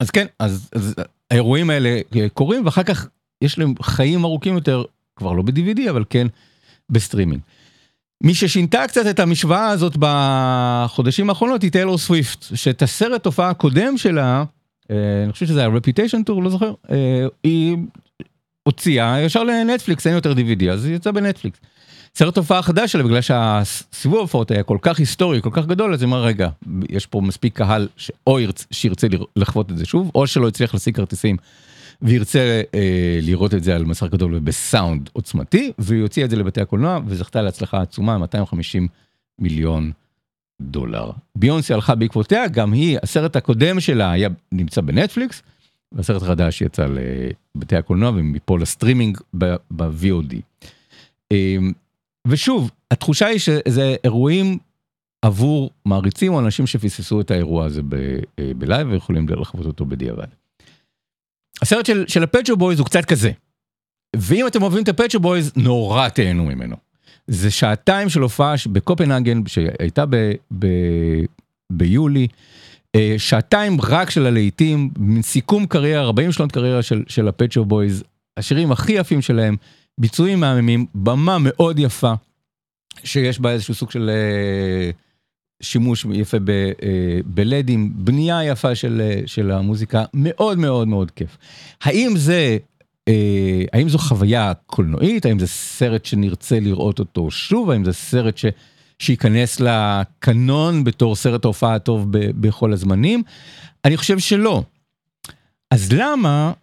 [0.00, 0.94] אז כן אז, אז
[1.30, 2.00] האירועים האלה
[2.34, 3.08] קורים ואחר כך
[3.42, 4.82] יש להם חיים ארוכים יותר,
[5.16, 6.26] כבר לא ב-DVD, אבל כן
[6.90, 7.40] בסטרימינג.
[8.22, 13.98] מי ששינתה קצת את המשוואה הזאת בחודשים האחרונות היא טיילור סוויפט, שאת הסרט הופעה הקודם
[13.98, 14.44] שלה,
[14.90, 17.76] אה, אני חושב שזה היה Reputation Tour, לא זוכר, אה, היא
[18.62, 21.58] הוציאה ישר לנטפליקס, אין יותר DVD, אז היא יצאה בנטפליקס.
[22.14, 26.02] סרט הופעה חדש שלה, בגלל שהסיבוב ההופעות היה כל כך היסטורי, כל כך גדול, אז
[26.02, 26.48] היא אמרה, רגע,
[26.88, 28.38] יש פה מספיק קהל שאו
[28.70, 31.36] שירצה לחוות את זה שוב, או שלא הצליח להשיג כרטיסים
[32.02, 36.60] וירצה אה, לראות את זה על מסך גדול ובסאונד עוצמתי, והיא הוציאה את זה לבתי
[36.60, 38.88] הקולנוע וזכתה להצלחה עצומה 250
[39.38, 39.92] מיליון
[40.62, 41.10] דולר.
[41.36, 45.42] ביונסי הלכה בעקבותיה, גם היא, הסרט הקודם שלה היה נמצא בנטפליקס,
[45.92, 46.86] והסרט החדש יצא
[47.56, 50.34] לבתי הקולנוע ומפה לסטרימינג ב-VOD.
[51.30, 51.72] אמ,
[52.26, 54.58] ושוב, התחושה היא שזה אירועים
[55.22, 57.80] עבור מעריצים או אנשים שפספסו את האירוע הזה
[58.38, 60.41] אה, ב-live ויכולים לחוות אותו בדיעבד.
[61.62, 63.30] הסרט של, של ה-Pet Shop Boys הוא קצת כזה.
[64.16, 66.76] ואם אתם אוהבים את ה-Pet Shop Boys, נורא תהנו ממנו.
[67.26, 70.66] זה שעתיים של הופעה בקופנהגן שהייתה ב, ב,
[71.72, 72.28] ביולי,
[72.94, 74.90] אה, שעתיים רק של הלהיטים,
[75.22, 78.04] סיכום קריירה, 40 שנות קריירה של, של הפצ'ו בויז,
[78.36, 79.56] השירים הכי יפים שלהם,
[79.98, 82.12] ביצועים מהממים, במה מאוד יפה,
[83.04, 84.90] שיש בה איזשהו סוג של אה,
[85.62, 86.36] שימוש יפה
[86.82, 91.36] אה, בלדים, בנייה יפה של, של המוזיקה, מאוד מאוד מאוד כיף.
[91.82, 92.58] האם זה
[93.08, 98.36] אה, האם זו חוויה קולנועית, האם זה סרט שנרצה לראות אותו שוב, האם זה סרט
[98.36, 98.46] ש...
[98.98, 102.06] שייכנס לקנון בתור סרט ההופעה הטוב.
[102.10, 103.22] בכל הזמנים?
[103.84, 104.62] אני חושב שלא.
[105.70, 106.61] אז למה, אה,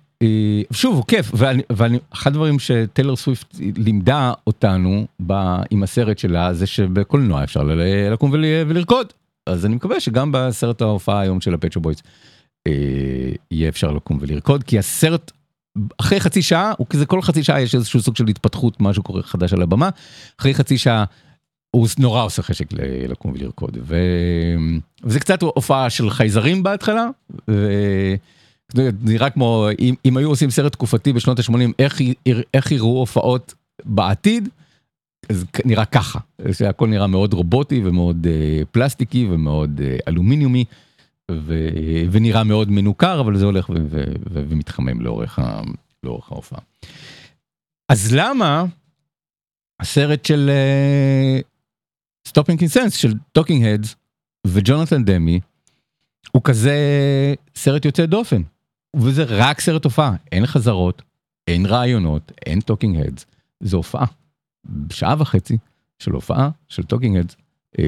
[0.72, 1.32] שוב, הוא כיף,
[1.70, 5.34] ואחד הדברים שטיילר סוויפט לימדה אותנו ב...
[5.70, 7.64] עם הסרט שלה, זה שבקולנוע אפשר
[8.12, 8.46] לקום ול...
[8.68, 9.14] ולרקוד.
[9.46, 12.02] אז אני מקווה שגם בסרט ההופעה היום של הפצ'ו בויז
[12.68, 12.74] אה,
[13.52, 15.32] יהיה אפשר לקום ולרקוד, כי הסרט
[15.98, 19.24] אחרי חצי שעה, הוא כזה כל חצי שעה יש איזשהו סוג של התפתחות, משהו קורה
[19.24, 19.90] חדש על הבמה,
[20.40, 21.04] אחרי חצי שעה
[21.72, 22.66] הוא נורא עושה חשק
[23.10, 23.96] לקום ולרקוד, ו...
[25.04, 27.10] וזה קצת הופעה של חייזרים בהתחלה,
[27.48, 28.16] וזה
[29.02, 32.02] נראה כמו אם, אם היו עושים סרט תקופתי בשנות ה-80, איך,
[32.54, 33.54] איך יראו הופעות
[33.86, 34.50] בעתיד,
[35.30, 36.20] אז נראה ככה,
[36.52, 40.66] שהכל נראה מאוד רובוטי ומאוד uh, פלסטיקי ומאוד uh, אלומיניומי.
[41.32, 41.70] ו...
[42.12, 43.74] ונראה מאוד מנוכר, אבל זה הולך ו...
[43.74, 44.04] ו...
[44.30, 44.44] ו...
[44.50, 45.62] ומתחמם לאורך, ה...
[46.04, 46.60] לאורך ההופעה.
[47.90, 48.66] אז למה
[49.80, 50.52] הסרט של
[52.28, 53.96] Stop Making, אה, Sense של Talking Heads
[54.48, 55.40] וג'ונתן דמי
[56.32, 56.76] הוא כזה
[57.56, 58.42] סרט יוצא דופן
[58.96, 61.02] וזה רק סרט הופעה אין חזרות
[61.48, 63.26] אין ראיונות אין talking heads
[63.60, 64.06] זה הופעה
[64.92, 65.58] שעה וחצי
[66.00, 67.36] של הופעה של Talking Heads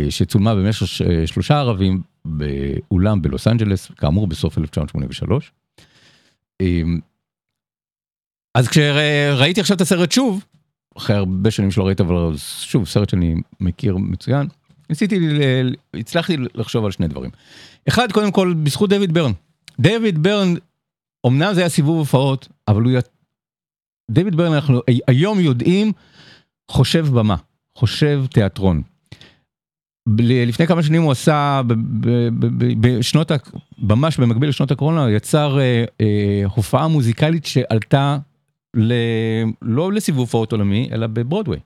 [0.09, 0.87] שצולמה במשך
[1.25, 5.51] שלושה ערבים באולם בלוס אנג'לס, כאמור בסוף 1983.
[6.61, 6.99] אמ,
[8.55, 10.45] אז כשראיתי עכשיו את הסרט שוב,
[10.97, 14.47] אחרי הרבה שנים שלא ראיתי, אבל שוב, סרט שאני מכיר מצוין,
[14.89, 15.19] ניסיתי,
[15.93, 17.31] הצלחתי לחשוב על שני דברים.
[17.87, 19.31] אחד, קודם כל, בזכות דויד ברן.
[19.79, 20.53] דויד ברן,
[21.27, 22.91] אמנם זה היה סיבוב הופעות, אבל הוא...
[24.11, 25.91] דויד ברן, אנחנו היום יודעים,
[26.71, 27.35] חושב במה,
[27.77, 28.81] חושב תיאטרון.
[30.19, 31.61] לפני כמה שנים הוא עשה
[32.79, 33.31] בשנות,
[33.77, 38.17] ממש במקביל לשנות הקורונה, יצר אה, אה, הופעה מוזיקלית שעלתה
[38.75, 38.93] ל,
[39.61, 41.59] לא לסיבוב הופעות עולמי, אלא בברודוויי,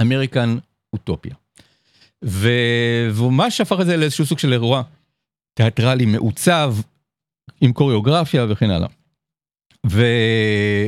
[0.00, 0.56] American
[0.92, 1.34] Utopia.
[2.22, 4.82] והוא ממש הפך את זה לאיזשהו סוג של אירוע
[5.54, 6.74] תיאטרלי מעוצב,
[7.60, 8.88] עם קוריאוגרפיה וכן הלאה.
[9.86, 10.06] ו...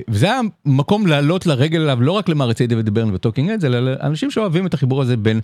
[0.09, 4.31] וזה היה מקום לעלות לרגל אליו לא רק למעריצי דויד ברן ו-Talking Heads, אלא לאנשים
[4.31, 5.41] שאוהבים את החיבור הזה בין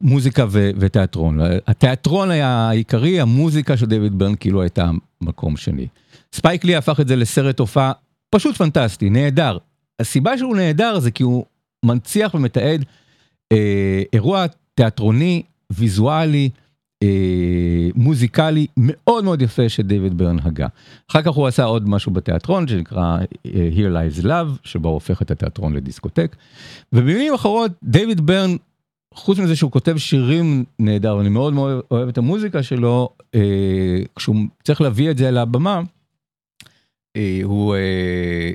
[0.00, 1.38] מוזיקה ו- ותיאטרון.
[1.66, 4.90] התיאטרון היה העיקרי, המוזיקה של דיוויד ברן כאילו הייתה
[5.20, 5.86] מקום שני.
[6.32, 7.92] ספייק לי הפך את זה לסרט הופעה
[8.30, 9.58] פשוט פנטסטי, נהדר.
[10.00, 11.44] הסיבה שהוא נהדר זה כי הוא
[11.84, 12.84] מנציח ומתעד
[13.52, 16.50] אה, אירוע תיאטרוני, ויזואלי,
[17.94, 20.66] מוזיקלי מאוד מאוד יפה שדיוויד ברן הגה.
[21.10, 25.22] אחר כך הוא עשה עוד משהו בתיאטרון שנקרא אה, Here Lies Love, שבו הוא הופך
[25.22, 26.36] את התיאטרון לדיסקוטק.
[26.92, 28.56] ובמילים אחרות, דיוויד ברן
[29.16, 34.36] חוץ מזה שהוא כותב שירים נהדר, ואני מאוד מאוד אוהב את המוזיקה שלו, אה, כשהוא
[34.64, 35.80] צריך להביא את זה לבמה,
[37.16, 38.50] אה, הוא, אה,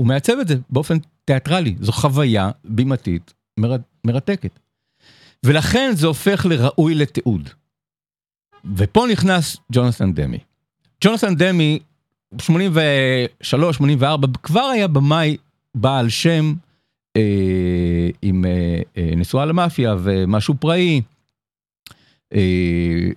[0.00, 3.76] הוא מעצב את זה באופן תיאטרלי, זו חוויה בימתית מר,
[4.06, 4.58] מרתקת.
[5.46, 7.50] ולכן זה הופך לראוי לתיעוד.
[8.76, 10.38] ופה נכנס ג'ונסון דמי.
[11.04, 11.78] ג'ונסון דמי,
[12.40, 15.36] 83, 84, כבר היה במאי
[15.74, 16.54] בעל שם,
[17.16, 21.02] אה, עם אה, אה, נשואה למאפיה ומשהו פראי.
[22.34, 23.08] אה,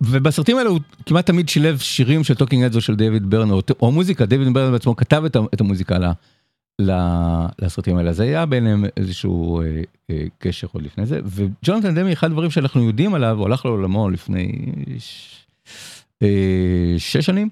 [0.00, 3.60] ובסרטים האלה הוא כמעט תמיד שילב שירים של Talking Heads או של דיוויד ברן או,
[3.82, 5.98] או מוזיקה, דיוויד ברן בעצמו כתב את, את המוזיקה
[7.58, 12.26] לסרטים האלה, אז היה ביניהם איזשהו אה, אה, קשר עוד לפני זה, וג'ונתן דמי אחד
[12.26, 14.52] הדברים שאנחנו יודעים עליו, הוא הלך לעולמו לפני
[16.22, 17.48] אה, שש שנים,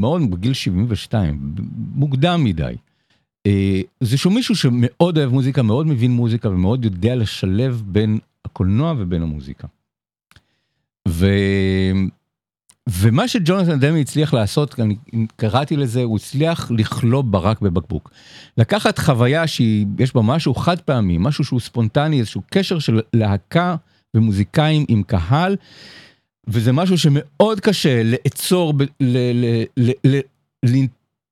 [0.00, 1.54] מאוד בגיל 72,
[1.94, 2.74] מוקדם מדי.
[4.00, 9.22] זה שהוא מישהו שמאוד אוהב מוזיקה, מאוד מבין מוזיקה ומאוד יודע לשלב בין הקולנוע ובין
[9.22, 9.66] המוזיקה.
[11.08, 11.26] ו...
[12.88, 14.96] ומה שג'ונתן דמי הצליח לעשות, אני
[15.36, 18.10] קראתי לזה, הוא הצליח לכלוא ברק בבקבוק.
[18.58, 23.76] לקחת חוויה שיש בה משהו חד פעמי, משהו שהוא ספונטני, איזשהו קשר של להקה
[24.14, 25.56] ומוזיקאים עם קהל,
[26.48, 29.16] וזה משהו שמאוד קשה לעצור, ב, ל,
[29.76, 30.20] ל, ל,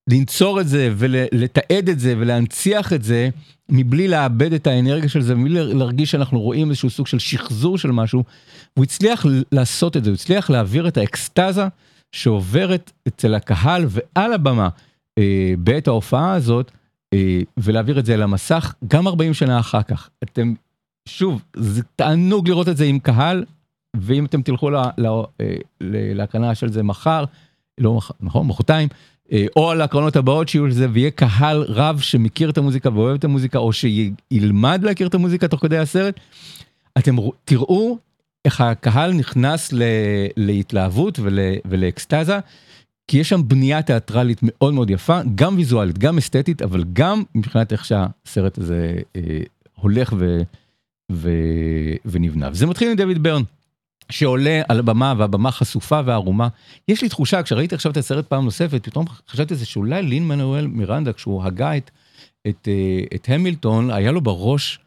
[0.08, 3.28] לנצור את זה ולתעד את זה ולהנציח את זה
[3.68, 7.90] מבלי לאבד את האנרגיה של זה, מבלי להרגיש שאנחנו רואים איזשהו סוג של שחזור של
[7.90, 8.24] משהו.
[8.74, 11.66] הוא הצליח לעשות את זה, הוא הצליח להעביר את האקסטזה
[12.12, 14.68] שעוברת אצל הקהל ועל הבמה
[15.18, 16.70] אה, בעת ההופעה הזאת,
[17.14, 20.10] אה, ולהעביר את זה למסך גם 40 שנה אחר כך.
[20.22, 20.54] אתם,
[21.08, 23.44] שוב, זה תענוג לראות את זה עם קהל,
[23.96, 24.90] ואם אתם תלכו אה,
[26.14, 27.24] להקרנה של זה מחר,
[27.78, 29.19] לא מחר, נכון, מחרתיים, אה,
[29.56, 33.58] או על ההקרנות הבאות שיהיו לזה ויהיה קהל רב שמכיר את המוזיקה ואוהב את המוזיקה
[33.58, 36.20] או שילמד להכיר את המוזיקה תוך כדי הסרט.
[36.98, 37.98] אתם תראו
[38.44, 39.82] איך הקהל נכנס ל,
[40.36, 42.38] להתלהבות ול, ולאקסטזה
[43.08, 47.72] כי יש שם בנייה תיאטרלית מאוד מאוד יפה גם ויזואלית גם אסתטית אבל גם מבחינת
[47.72, 49.22] איך שהסרט הזה אה,
[49.74, 50.42] הולך ו,
[51.12, 51.30] ו,
[52.04, 52.48] ונבנה.
[52.52, 53.42] וזה מתחיל עם דויד ברן.
[54.10, 56.48] שעולה על הבמה והבמה חשופה וערומה.
[56.88, 60.66] יש לי תחושה, כשראיתי עכשיו את הסרט פעם נוספת, פתאום חשבתי זה שאולי לין מנואל
[60.66, 61.90] מירנדה, כשהוא הגה את,
[62.48, 64.78] את, אה, את המילטון, היה לו בראש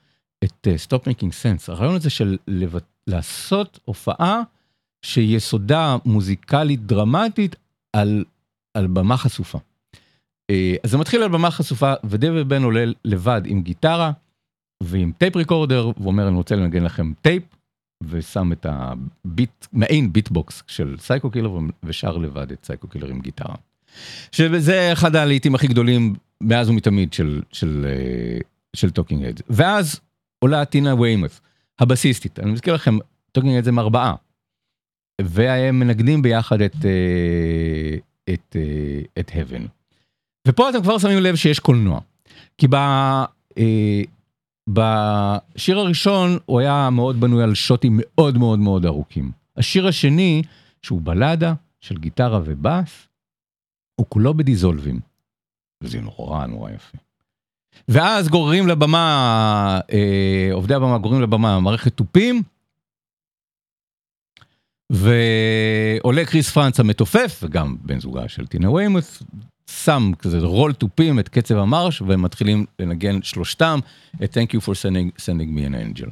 [0.43, 1.71] את Stop Making Sense.
[1.71, 2.75] הרעיון הזה של לב...
[3.07, 4.41] לעשות הופעה
[5.05, 7.55] שיסודה מוזיקלית דרמטית
[7.93, 8.25] על,
[8.73, 9.59] על במה חשופה.
[10.51, 14.11] אה, אז זה מתחיל על במה חשופה, ודויד ברן עולה לבד עם גיטרה
[14.83, 17.43] ועם tape recorder, ואומר אני רוצה לנגן לכם טייפ.
[18.09, 23.55] ושם את ה-beat, מעין beatbox של Psycho Killer ושר לבד את Psycho Killer עם גיטרה.
[24.31, 28.37] שזה אחד הלהיטים הכי גדולים מאז ומתמיד של, של, אה,
[28.75, 29.41] של Talking Heads.
[29.49, 29.99] ואז
[30.39, 31.41] עולה טינה ויימוס,
[31.79, 32.97] הבסיסטית, אני מזכיר לכם,
[33.31, 34.15] Talking Heads זה מארבעה.
[35.21, 37.97] והם מנגנים ביחד את, אה,
[38.33, 39.67] את, אה, את heaven.
[40.47, 41.99] ופה אתם כבר שמים לב שיש קולנוע.
[42.57, 42.75] כי ב...
[44.69, 49.31] בשיר הראשון הוא היה מאוד בנוי על שוטים מאוד מאוד מאוד ארוכים.
[49.57, 50.43] השיר השני,
[50.81, 53.07] שהוא בלדה של גיטרה ובאס,
[53.95, 54.99] הוא כולו בדיזולבים.
[55.83, 56.97] וזה נורא נורא יפה.
[57.87, 62.43] ואז גוררים לבמה, אה, עובדי הבמה גוררים לבמה מערכת תופים,
[64.91, 69.23] ועולה קריס פרנץ המתופף, וגם בן זוגה של טינה ויימוס,
[69.69, 73.79] שם כזה רול תופים את קצב המרש והם מתחילים לנגן שלושתם
[74.23, 76.09] את Thank you for sending, sending me an angel.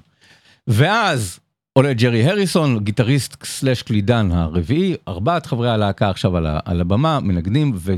[0.68, 1.40] ואז
[1.74, 7.72] עולה ג'רי הריסון גיטריסט slash קלידן הרביעי ארבעת חברי הלהקה עכשיו על, על הבמה מנגנים
[7.76, 7.96] ו,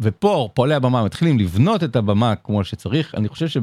[0.00, 3.56] ופה פועלי הבמה מתחילים לבנות את הבמה כמו שצריך אני חושב ש,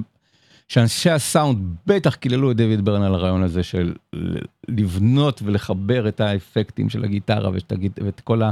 [0.70, 3.94] שאנשי הסאונד בטח קיללו את דויד ברן על הרעיון הזה של
[4.68, 7.74] לבנות ולחבר את האפקטים של הגיטרה ואת,
[8.06, 8.52] ואת כל ה...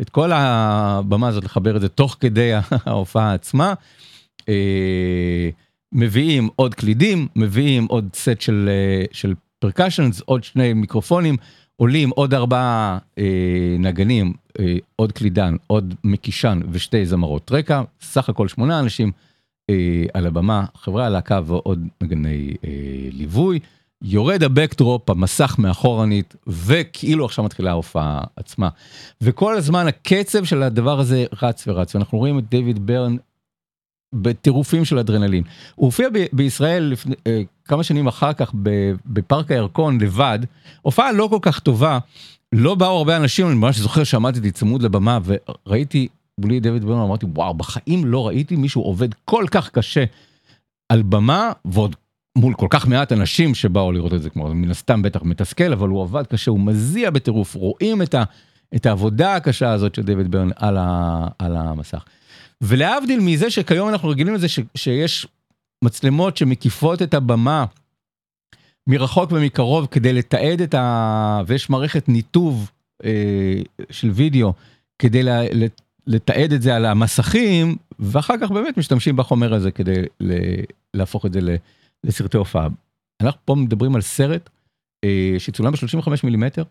[0.00, 2.50] את כל הבמה הזאת לחבר את זה תוך כדי
[2.86, 3.74] ההופעה עצמה.
[4.48, 5.50] אה,
[5.92, 11.36] מביאים עוד קלידים, מביאים עוד סט של, אה, של פרקשנס, עוד שני מיקרופונים,
[11.76, 14.32] עולים עוד ארבעה אה, נגנים,
[14.96, 19.12] עוד קלידן, עוד מקישן ושתי זמרות רקע, סך הכל שמונה אנשים
[20.14, 22.54] על הבמה, חברי הלהקה ועוד נגני
[23.12, 23.58] ליווי.
[24.02, 28.68] יורד הבקדרופ, המסך מאחורנית, וכאילו עכשיו מתחילה ההופעה עצמה.
[29.20, 33.16] וכל הזמן הקצב של הדבר הזה רץ ורץ, ואנחנו רואים את דיוויד ברן
[34.14, 35.44] בטירופים של אדרנלין.
[35.74, 38.52] הוא הופיע ב- בישראל לפני, אה, כמה שנים אחר כך
[39.06, 40.38] בפארק הירקון לבד,
[40.82, 41.98] הופעה לא כל כך טובה,
[42.52, 46.08] לא באו הרבה אנשים, אני ממש זוכר שעמדתי צמוד לבמה וראיתי
[46.40, 50.04] בלי דיוויד ברן, אמרתי וואו, בחיים לא ראיתי מישהו עובד כל כך קשה
[50.88, 51.96] על במה, ועוד
[52.38, 55.88] מול כל כך מעט אנשים שבאו לראות את זה כמו מן הסתם בטח מתסכל אבל
[55.88, 58.24] הוא עבד קשה הוא מזיע בטירוף רואים את, ה,
[58.76, 62.04] את העבודה הקשה הזאת של דיוויד ברן על, ה, על המסך.
[62.60, 65.26] ולהבדיל מזה שכיום אנחנו רגילים לזה ש, שיש
[65.84, 67.64] מצלמות שמקיפות את הבמה
[68.86, 71.40] מרחוק ומקרוב כדי לתעד את ה...
[71.46, 72.70] ויש מערכת ניתוב
[73.04, 74.52] אה, של וידאו
[74.98, 75.40] כדי לה,
[76.06, 80.02] לתעד את זה על המסכים ואחר כך באמת משתמשים בחומר הזה כדי
[80.94, 81.50] להפוך את זה ל...
[82.04, 82.68] לסרטי הופעה.
[83.22, 84.50] אנחנו פה מדברים על סרט
[85.04, 86.62] אה, שצולם ב-35 מילימטר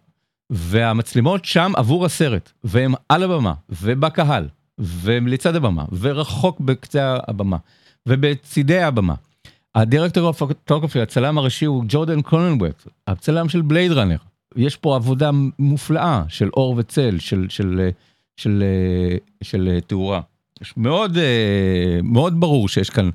[0.49, 4.47] והמצלמות שם עבור הסרט והם על הבמה ובקהל
[4.79, 7.57] ולצד הבמה ורחוק בקצה הבמה
[8.05, 9.15] ובצידי הבמה.
[9.75, 14.17] הדירקטור הפוטוגרפי הצלם הראשי הוא ג'ורדן קוננוואט הצלם של בלייד ראנר
[14.55, 17.89] יש פה עבודה מופלאה של אור וצל של של
[18.37, 18.63] של של,
[19.43, 20.21] של תאורה.
[20.61, 21.17] יש מאוד
[22.03, 23.09] מאוד ברור שיש כאן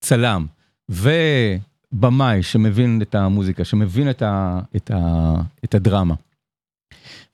[0.00, 0.46] צלם
[0.88, 6.14] ובמאי שמבין את המוזיקה, שמבין את, ה, את, ה, את הדרמה.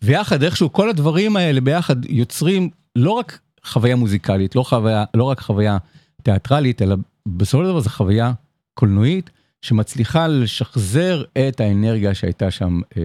[0.03, 5.41] ויחד איכשהו כל הדברים האלה ביחד יוצרים לא רק חוויה מוזיקלית, לא, חוויה, לא רק
[5.41, 5.79] חוויה
[6.23, 6.97] תיאטרלית, אלא
[7.27, 8.33] בסופו של דבר זו חוויה
[8.75, 9.31] קולנועית
[9.63, 13.03] שמצליחה לשחזר את האנרגיה שהייתה שם אה,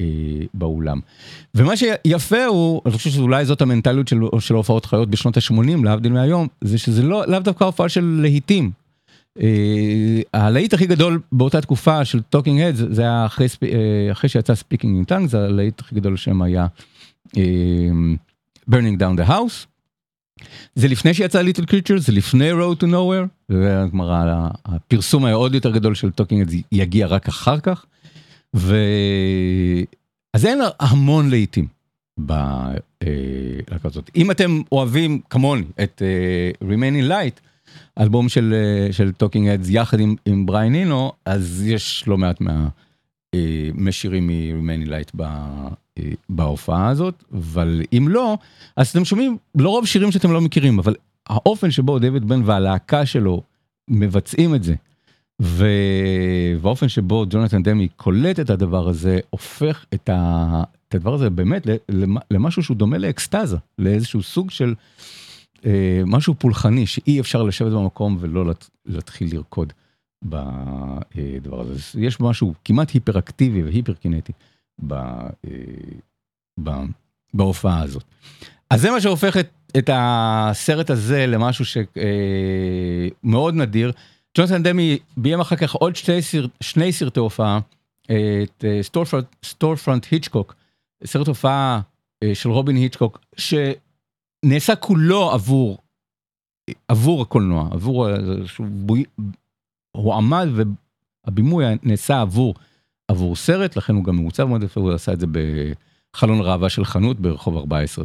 [0.00, 0.06] אה,
[0.54, 1.00] באולם.
[1.54, 6.12] ומה שיפה הוא, אני חושב שאולי זאת המנטליות של, של הופעות חיות בשנות ה-80, להבדיל
[6.12, 8.70] מהיום, זה שזה לא, לאו דווקא הופעה של להיטים.
[9.40, 13.46] אה, הלהיט הכי גדול באותה תקופה של Talking Heads זה היה אחרי,
[14.22, 16.66] אה, שיצא Speaking in Tongues, זה הלהיט הכי גדול שם היה
[17.36, 17.42] אה,
[18.70, 19.66] burning down the house.
[20.74, 25.94] זה לפני שיצא Little Creatures, זה לפני road to nowhere, והגמרא, הפרסום העוד יותר גדול
[25.94, 27.84] של Talking Heads יגיע רק אחר כך.
[28.56, 28.76] ו...
[30.34, 31.66] אז אין המון להיטים
[32.18, 34.10] בלהקה הזאת.
[34.16, 37.51] אם אתם אוהבים כמוני את uh, Remaining Light,
[38.00, 42.40] אלבום של אה, של Talking Heads יחד עם עם בריאן אינו אז יש לא מעט
[42.40, 42.68] מה,
[43.34, 48.38] אה, מ-Remain in Light אה, בהופעה הזאת אבל אם לא
[48.76, 50.94] אז אתם שומעים לא רוב שירים שאתם לא מכירים אבל
[51.26, 53.42] האופן שבו דויד בן והלהקה שלו
[53.88, 54.74] מבצעים את זה.
[55.40, 60.62] והאופן שבו ג'ונתן דמי קולט את הדבר הזה הופך את, ה...
[60.88, 61.66] את הדבר הזה באמת
[62.30, 64.74] למשהו שהוא דומה לאקסטזה לאיזשהו סוג של
[66.06, 68.52] משהו פולחני שאי אפשר לשבת במקום ולא
[68.86, 69.72] להתחיל לרקוד
[70.24, 71.80] בדבר הזה.
[71.98, 74.32] יש משהו כמעט היפראקטיבי והיפרקינטי
[74.92, 75.28] אה,
[77.34, 78.04] בהופעה הזאת.
[78.70, 79.48] אז זה מה שהופך את,
[79.78, 83.92] את הסרט הזה למשהו שמאוד אה, נדיר.
[84.38, 87.60] ג'ונתן דמי ביים אחר כך עוד שתי סרט, שני סרטי הופעה,
[88.04, 88.64] את
[89.44, 90.54] Storefront Hitchcock,
[91.04, 91.80] סרט הופעה
[92.34, 93.20] של רובין היצ'קוק,
[94.44, 95.78] נעשה כולו עבור,
[96.88, 98.08] עבור הקולנוע, עבור,
[99.96, 100.48] הוא עמד
[101.26, 102.54] והבימוי נעשה עבור,
[103.08, 106.84] עבור סרט, לכן הוא גם ממוצב מאוד יפה, הוא עשה את זה בחלון ראווה של
[106.84, 108.04] חנות ברחוב 14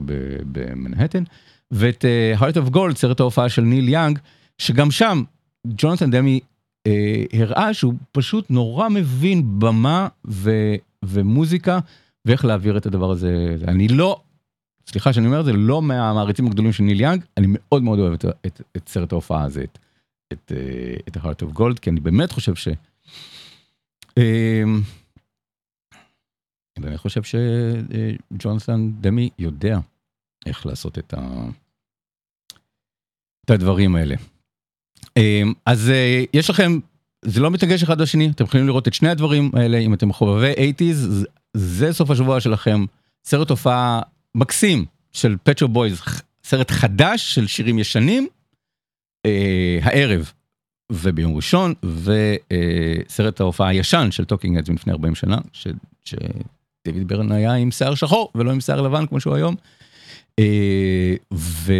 [0.51, 1.23] במנהטן,
[1.71, 4.19] ואת uh, Heart of Gold, סרט ההופעה של ניל יאנג,
[4.57, 5.23] שגם שם
[5.67, 6.39] ג'ונתן דמי
[6.87, 6.91] uh,
[7.33, 10.51] הראה שהוא פשוט נורא מבין במה ו,
[11.05, 11.79] ומוזיקה
[12.25, 13.55] ואיך להעביר את הדבר הזה.
[13.67, 14.21] אני לא
[14.87, 18.13] סליחה שאני אומר את זה, לא מהמעריצים הגדולים של ניל יאנג, אני מאוד מאוד אוהב
[18.13, 19.79] את, את, את סרט ההופעה הזה, את,
[20.33, 22.67] את, אה, את ה-Heart of Gold, כי אני באמת חושב ש...
[24.17, 24.81] אמ,
[26.77, 29.79] אני באמת חושב שג'ונסון דמי יודע
[30.45, 31.49] איך לעשות את, ה...
[33.45, 34.15] את הדברים האלה.
[35.17, 36.79] אמ, אז אה, יש לכם,
[37.25, 40.53] זה לא מתנגש אחד לשני, אתם יכולים לראות את שני הדברים האלה, אם אתם חובבי
[40.53, 42.85] 80's, זה סוף השבוע שלכם,
[43.25, 44.01] סרט הופעה
[44.37, 46.01] מקסים של פטרו בויז,
[46.43, 48.27] סרט חדש של שירים ישנים,
[49.25, 50.31] אה, הערב
[50.91, 55.37] וביום ראשון, וסרט ההופעה הישן של Talking Heads מלפני 40 שנה,
[56.03, 59.55] שדיוויד בירן היה עם שיער שחור ולא עם שיער לבן כמו שהוא היום.
[60.39, 61.73] אה, ו...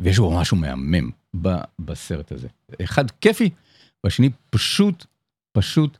[0.00, 1.10] ויש בו משהו מהמם
[1.42, 1.48] ב...
[1.78, 2.48] בסרט הזה.
[2.84, 3.50] אחד כיפי,
[4.04, 5.04] והשני פשוט,
[5.52, 5.98] פשוט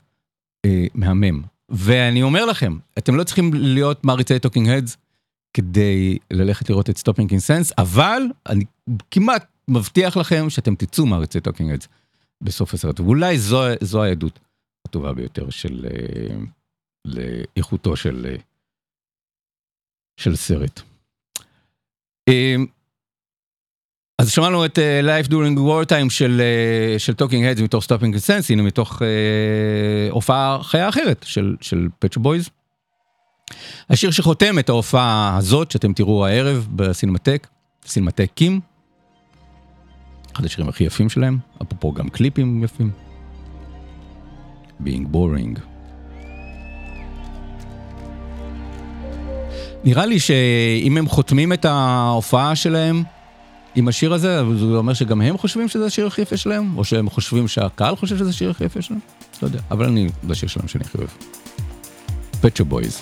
[0.65, 1.41] אה, מהמם.
[1.69, 4.97] ואני אומר לכם, אתם לא צריכים להיות מעריצי Talking Heads,
[5.55, 8.65] כדי ללכת לראות את Stop Making Sense, אבל אני
[9.11, 11.87] כמעט מבטיח לכם שאתם תצאו מעריצי Talking Heads
[12.41, 14.39] בסוף הסרט, ואולי זו, זו העדות
[14.87, 16.35] הטובה ביותר של, אה,
[17.05, 18.35] לאיכותו של, אה,
[20.19, 20.81] של סרט.
[22.29, 22.55] אה,
[24.21, 26.41] אז שמענו את Life During Wartime של,
[26.97, 31.87] של Talking Heads מתוך Stop Making Sense, הנה מתוך אה, הופעה חיה אחרת של, של
[32.05, 32.49] Pet Shop Boys.
[33.89, 37.47] השיר שחותם את ההופעה הזאת שאתם תראו הערב בסינמטק,
[37.85, 38.59] סינמטקים.
[40.35, 42.91] אחד השירים הכי יפים שלהם, אפרופו גם קליפים יפים.
[44.83, 45.59] being boring.
[49.83, 53.03] נראה לי שאם הם חותמים את ההופעה שלהם
[53.75, 57.09] עם השיר הזה, זה אומר שגם הם חושבים שזה השיר הכי יפה שלהם, או שהם
[57.09, 58.99] חושבים שהקהל חושב שזה השיר הכי יפה שלהם,
[59.41, 61.09] לא יודע, אבל אני, זה השיר שלהם שאני הכי אוהב.
[62.45, 63.01] פצ'ו בויז.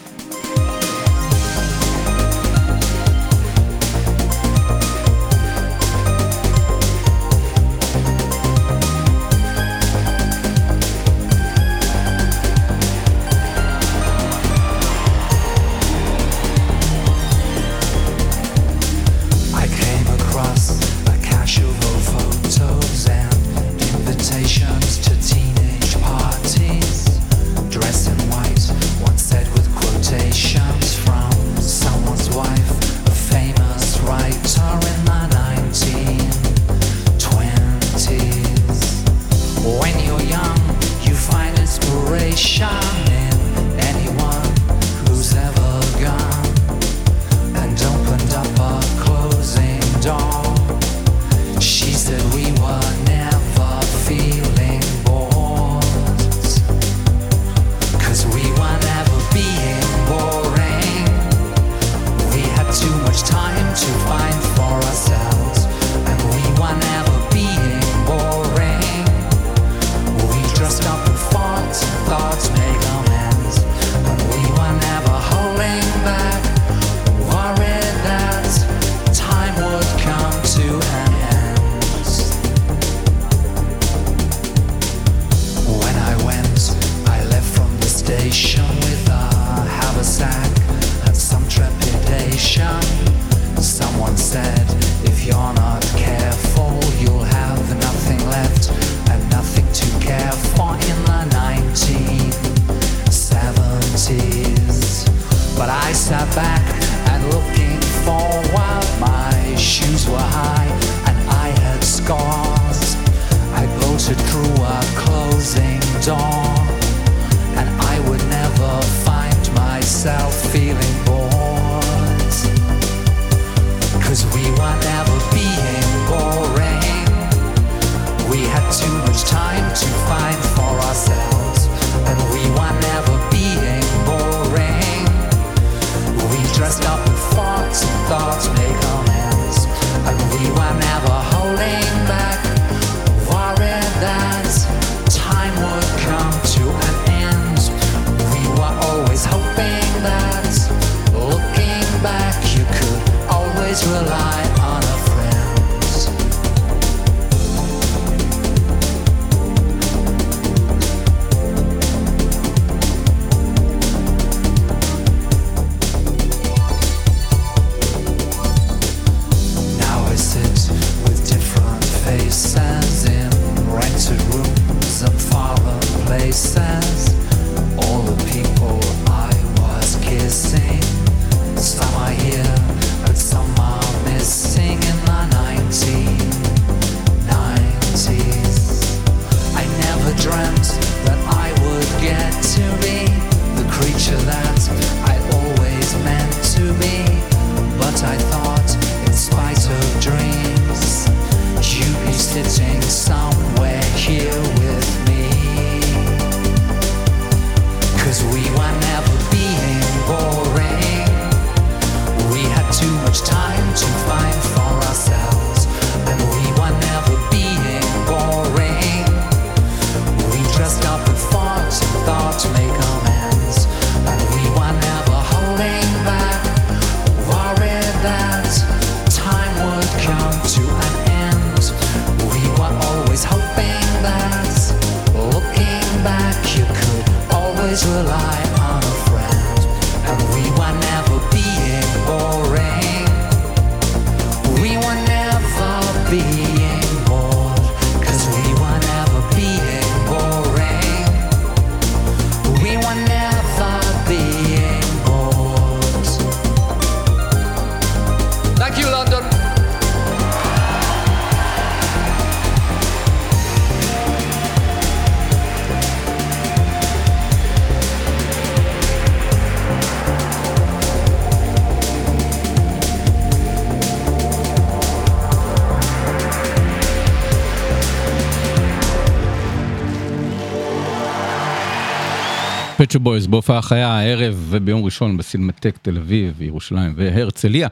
[282.93, 287.68] ה Pet Shop Boys בהופעה חיה הערב וביום ראשון בסינמטק תל אביב, ירושלים והרצליה.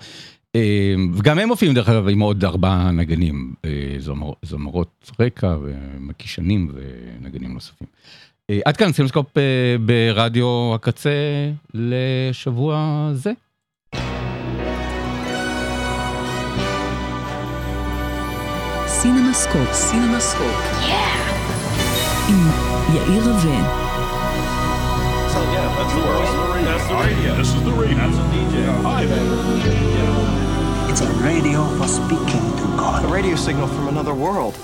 [0.55, 3.69] אה, וגם הם מופיעים דרך אגב עם עוד ארבעה נגנים, אה,
[4.43, 7.87] זמרות רקע ומקישנים ונגנים נוספים.
[8.49, 9.27] אה, עד כאן סינמסקופ
[9.85, 11.11] ברדיו הקצה
[11.73, 13.31] לשבוע זה.
[18.87, 21.11] סינמסקופ, סינמסקופ, yeah.
[22.29, 22.47] עם
[22.95, 23.90] יאיר רווה.
[25.33, 26.65] That's yeah, that's the world.
[26.65, 27.35] That's the radio.
[27.37, 27.95] This is the radio.
[27.95, 28.81] That's a DJ.
[28.83, 30.91] Hi, man.
[30.91, 33.05] It's a radio for speaking to God.
[33.05, 34.55] A radio signal from another world.